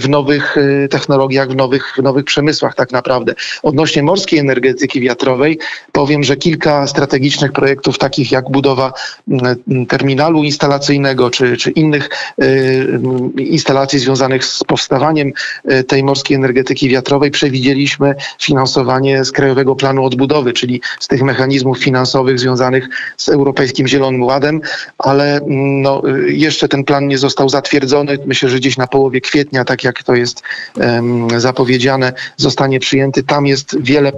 w 0.01 0.09
nowych 0.09 0.57
y, 0.57 0.88
technologiach, 0.90 1.48
w 1.48 1.57
nowych, 1.57 1.94
w 1.98 2.03
nowych 2.03 2.24
przemysłach 2.24 2.74
tak 2.74 2.92
naprawdę. 2.92 3.35
Odnośnie 3.62 4.03
morskiej 4.03 4.38
energetyki 4.38 5.01
wiatrowej 5.01 5.59
powiem, 5.92 6.24
że 6.24 6.37
kilka 6.37 6.87
strategicznych 6.87 7.53
projektów 7.53 7.98
takich 7.98 8.33
jak 8.33 8.51
budowa 8.51 8.92
terminalu 9.88 10.44
instalacyjnego 10.44 11.31
czy, 11.31 11.57
czy 11.57 11.70
innych 11.70 12.09
y, 12.42 12.88
instalacji 13.38 13.98
związanych 13.98 14.44
z 14.44 14.64
powstawaniem 14.64 15.33
y, 15.72 15.85
tej 15.85 16.05
morskiej 16.05 16.37
energetyki 16.37 16.88
wiatrowej 16.88 17.31
przewidzieliśmy 17.31 18.14
finansowanie 18.40 19.24
z 19.24 19.33
Krajowego 19.33 19.77
Planu 19.77 20.05
Odbudowy, 20.05 20.53
czyli 20.53 20.81
z 21.01 21.09
tych 21.09 21.22
mechanizmów 21.22 21.79
finansowych 21.79 22.38
związanych 22.38 22.88
z 23.16 23.29
Europejskim 23.29 23.88
Zielonym 23.88 24.22
Ładem, 24.22 24.61
ale 24.98 25.40
no, 25.46 26.03
jeszcze 26.27 26.68
ten 26.68 26.85
plan 26.85 27.09
nie 27.09 27.18
został 27.18 27.48
zatwierdzony. 27.48 28.18
Myślę, 28.27 28.48
że 28.48 28.57
gdzieś 28.57 28.77
na 28.77 28.87
połowie 28.87 29.20
kwietnia, 29.20 29.64
tak 29.64 29.77
jak 29.84 30.02
to 30.02 30.14
jest 30.14 30.42
zapowiedziane, 31.36 32.12
zostanie 32.36 32.80
przyjęty. 32.80 33.22
Tam 33.22 33.46
jest 33.46 33.76
wiele 33.80 34.12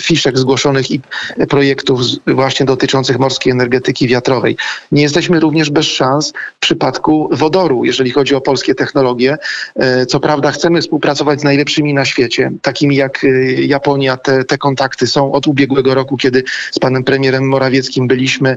fiszek 0.00 0.38
zgłoszonych 0.38 0.90
i 0.90 1.00
projektów 1.48 2.00
właśnie 2.26 2.66
dotyczących 2.66 3.18
morskiej 3.18 3.52
energetyki 3.52 4.08
wiatrowej. 4.08 4.56
Nie 4.92 5.02
jesteśmy 5.02 5.40
również 5.40 5.70
bez 5.70 5.86
szans 5.86 6.32
w 6.56 6.60
przypadku 6.60 7.28
wodoru, 7.32 7.84
jeżeli 7.84 8.10
chodzi 8.10 8.34
o 8.34 8.40
polskie 8.40 8.74
technologie. 8.74 9.36
E, 9.76 10.06
co 10.06 10.20
prawda 10.20 10.52
chcemy 10.52 10.82
współpracować 10.82 11.40
z 11.40 11.44
najlepszymi 11.44 11.94
na 11.94 12.04
świecie, 12.04 12.50
takimi 12.62 12.96
jak 12.96 13.24
e, 13.24 13.28
Japonia. 13.52 14.16
Te, 14.16 14.44
te 14.44 14.58
kontakty 14.58 15.06
są 15.06 15.32
od 15.32 15.46
ubiegłego 15.46 15.94
roku, 15.94 16.16
kiedy 16.16 16.42
z 16.70 16.78
panem 16.78 17.04
premierem 17.04 17.48
Morawieckim 17.48 18.08
byliśmy 18.08 18.56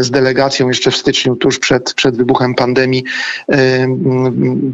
z 0.00 0.10
delegacją 0.10 0.68
jeszcze 0.68 0.90
w 0.90 0.96
styczniu, 0.96 1.36
tuż 1.36 1.58
przed, 1.58 1.94
przed 1.94 2.16
wybuchem 2.16 2.54
pandemii, 2.54 3.04
e, 3.48 3.86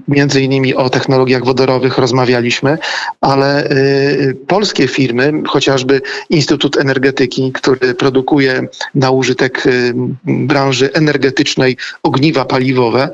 między 0.08 0.40
innymi 0.40 0.63
o 0.74 0.90
technologiach 0.90 1.44
wodorowych 1.44 1.98
rozmawialiśmy, 1.98 2.78
ale 3.20 3.70
y, 3.70 4.36
polskie 4.46 4.88
firmy, 4.88 5.32
chociażby 5.48 6.00
Instytut 6.30 6.76
Energetyki, 6.76 7.52
który 7.52 7.94
produkuje 7.94 8.68
na 8.94 9.10
użytek 9.10 9.66
y, 9.66 9.94
branży 10.24 10.92
energetycznej 10.92 11.76
ogniwa 12.02 12.44
paliwowe, 12.44 13.08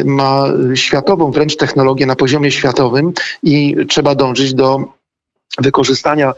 y, 0.00 0.04
ma 0.04 0.44
światową 0.74 1.30
wręcz 1.30 1.56
technologię 1.56 2.06
na 2.06 2.16
poziomie 2.16 2.50
światowym 2.50 3.12
i 3.42 3.76
trzeba 3.88 4.14
dążyć 4.14 4.54
do 4.54 4.97
wykorzystania 5.58 6.34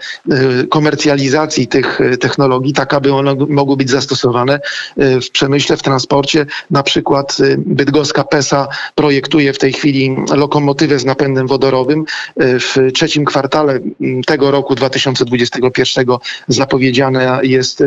y, 0.62 0.66
komercjalizacji 0.68 1.68
tych 1.68 2.00
y, 2.00 2.18
technologii, 2.18 2.72
tak 2.72 2.94
aby 2.94 3.12
one 3.12 3.34
mogły 3.48 3.76
być 3.76 3.90
zastosowane 3.90 4.60
y, 4.98 5.20
w 5.20 5.30
przemyśle, 5.30 5.76
w 5.76 5.82
transporcie. 5.82 6.46
Na 6.70 6.82
przykład 6.82 7.36
bydgoska 7.58 8.24
PESA 8.24 8.68
projektuje 8.94 9.52
w 9.52 9.58
tej 9.58 9.72
chwili 9.72 10.16
lokomotywę 10.34 10.98
z 10.98 11.04
napędem 11.04 11.46
wodorowym. 11.46 12.04
W 12.36 12.92
trzecim 12.94 13.24
kwartale 13.24 13.78
tego 14.26 14.50
roku 14.50 14.74
2021 14.74 16.06
zapowiedziana 16.48 17.42
jest 17.42 17.82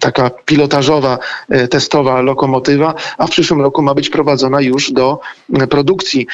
taka 0.00 0.30
pilotażowa, 0.30 1.18
testowa 1.70 2.22
lokomotywa, 2.22 2.94
a 3.18 3.26
w 3.26 3.30
przyszłym 3.30 3.60
roku 3.60 3.82
ma 3.82 3.94
być 3.94 4.10
prowadzona 4.10 4.60
już 4.60 4.92
do 4.92 5.20
produkcji. 5.70 6.26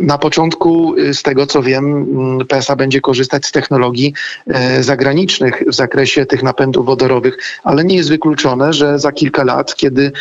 Na 0.00 0.18
początku, 0.18 0.94
z 1.12 1.22
tego 1.22 1.46
co 1.46 1.62
wiem, 1.62 2.06
PESA 2.48 2.76
będzie 2.76 2.85
będzie 2.86 3.00
korzystać 3.00 3.46
z 3.46 3.52
technologii 3.52 4.14
e, 4.46 4.82
zagranicznych 4.82 5.62
w 5.66 5.74
zakresie 5.74 6.26
tych 6.26 6.42
napędów 6.42 6.86
wodorowych, 6.86 7.38
ale 7.64 7.84
nie 7.84 7.96
jest 7.96 8.08
wykluczone, 8.08 8.72
że 8.72 8.98
za 8.98 9.12
kilka 9.12 9.44
lat, 9.44 9.74
kiedy 9.76 10.12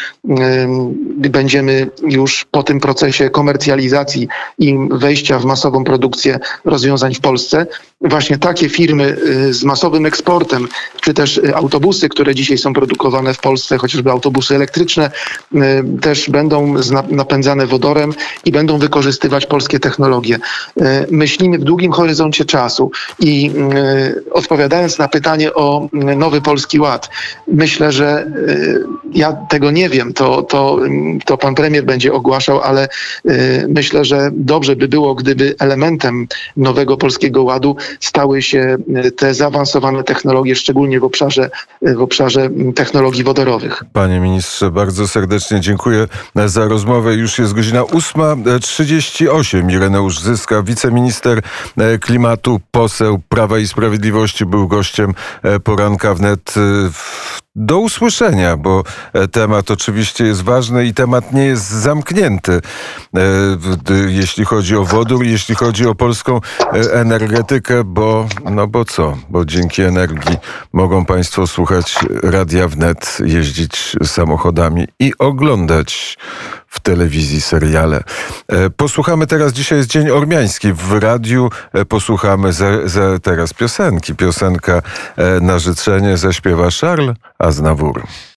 będziemy 1.30 1.88
już 2.08 2.46
po 2.52 2.64
tym 2.64 2.80
procesie 2.80 3.30
komercjalizacji 3.30 4.28
i 4.60 4.76
wejścia 4.92 5.40
w 5.40 5.46
masową 5.46 5.84
produkcję 5.84 6.40
rozwiązań 6.66 7.14
w 7.14 7.20
Polsce, 7.20 7.68
właśnie 8.02 8.38
takie 8.38 8.70
firmy 8.70 9.18
y, 9.48 9.54
z 9.54 9.64
masowym 9.64 10.06
eksportem, 10.06 10.68
czy 11.02 11.14
też 11.14 11.38
y, 11.38 11.56
autobusy, 11.56 12.10
które 12.10 12.36
dzisiaj 12.36 12.58
są 12.58 12.74
produkowane 12.74 13.34
w 13.34 13.40
Polsce, 13.40 13.78
chociażby 13.78 14.12
autobusy 14.12 14.56
elektryczne, 14.56 15.12
też 16.02 16.30
będą 16.30 16.76
napędzane 17.10 17.68
wodorem 17.68 18.14
i 18.46 18.52
będą 18.52 18.78
wykorzystywać 18.78 19.46
polskie 19.46 19.80
technologie. 19.80 20.38
Myślimy 21.12 21.58
w 21.58 21.64
długim 21.64 21.92
horyzoncie 21.92 22.45
czasu 22.46 22.92
i 23.20 23.52
odpowiadając 24.32 25.00
na 25.00 25.08
pytanie 25.08 25.54
o 25.54 25.90
nowy 25.94 26.42
Polski 26.42 26.80
Ład, 26.80 27.10
myślę, 27.48 27.92
że 27.92 28.32
ja 29.14 29.34
tego 29.50 29.72
nie 29.72 29.90
wiem, 29.90 30.14
to, 30.14 30.44
to, 30.44 30.80
to 31.26 31.38
pan 31.38 31.56
premier 31.56 31.86
będzie 31.86 32.14
ogłaszał, 32.14 32.62
ale 32.62 32.88
myślę, 33.68 34.06
że 34.06 34.30
dobrze 34.34 34.76
by 34.76 34.88
było, 34.88 35.16
gdyby 35.16 35.56
elementem 35.60 36.28
nowego 36.58 36.98
Polskiego 36.98 37.44
Ładu 37.44 37.76
stały 38.00 38.42
się 38.42 38.78
te 39.18 39.34
zaawansowane 39.34 40.04
technologie, 40.04 40.56
szczególnie 40.56 41.00
w 41.00 41.04
obszarze, 41.04 41.50
w 41.82 42.02
obszarze 42.02 42.50
technologii 42.76 43.24
wodorowych. 43.24 43.84
Panie 43.94 44.20
ministrze, 44.20 44.72
bardzo 44.72 45.08
serdecznie 45.08 45.60
dziękuję 45.60 46.08
za 46.46 46.68
rozmowę. 46.68 47.14
Już 47.14 47.40
jest 47.40 47.54
godzina 47.54 47.82
8.38. 47.82 49.72
Ireneusz 49.72 50.20
Zyska, 50.20 50.64
wiceminister 50.64 51.42
klimatu. 52.02 52.35
Tematu. 52.36 52.60
Poseł 52.72 53.20
Prawa 53.30 53.60
i 53.60 53.68
Sprawiedliwości 53.68 54.46
był 54.46 54.68
gościem 54.68 55.14
e, 55.44 55.60
poranka 55.60 56.14
wnet. 56.14 56.54
e, 56.58 56.90
w- 56.92 57.45
Do 57.56 57.80
usłyszenia, 57.80 58.58
bo 58.58 58.84
e, 59.14 59.28
temat 59.28 59.72
oczywiście 59.72 60.26
jest 60.26 60.42
ważny 60.44 60.86
i 60.86 60.94
temat 60.94 61.34
nie 61.34 61.46
jest 61.46 61.70
zamknięty. 61.70 62.62
E, 63.16 63.20
Jeśli 64.08 64.46
chodzi 64.46 64.76
o 64.76 64.84
wodór, 64.86 65.26
jeśli 65.26 65.56
chodzi 65.56 65.88
o 65.88 65.96
polską 65.96 66.40
e, 66.60 66.94
energetykę, 66.94 67.84
bo 67.84 68.28
no 68.52 68.68
bo 68.68 68.86
co? 68.86 69.18
Bo 69.30 69.46
dzięki 69.46 69.82
energii 69.82 70.38
mogą 70.74 71.06
Państwo 71.06 71.48
słuchać 71.48 72.00
radia 72.24 72.68
wnet, 72.68 73.18
jeździć 73.26 73.96
samochodami 74.04 74.88
i 75.00 75.14
oglądać 75.20 76.18
w 76.68 76.80
telewizji 76.80 77.42
seriale. 77.42 78.04
Posłuchamy 78.78 79.28
teraz, 79.28 79.54
dzisiaj 79.54 79.78
jest 79.78 79.90
Dzień 79.90 80.10
Ormiański. 80.10 80.74
W 80.74 80.92
radiu 80.92 81.50
posłuchamy 81.90 82.54
za, 82.54 82.88
za 82.88 83.20
teraz 83.20 83.54
piosenki. 83.54 84.16
Piosenka 84.16 84.82
na 85.42 85.60
życzenie 85.60 86.18
zaśpiewa 86.18 86.68
Charles 86.82 87.16
Азнавур. 87.46 88.06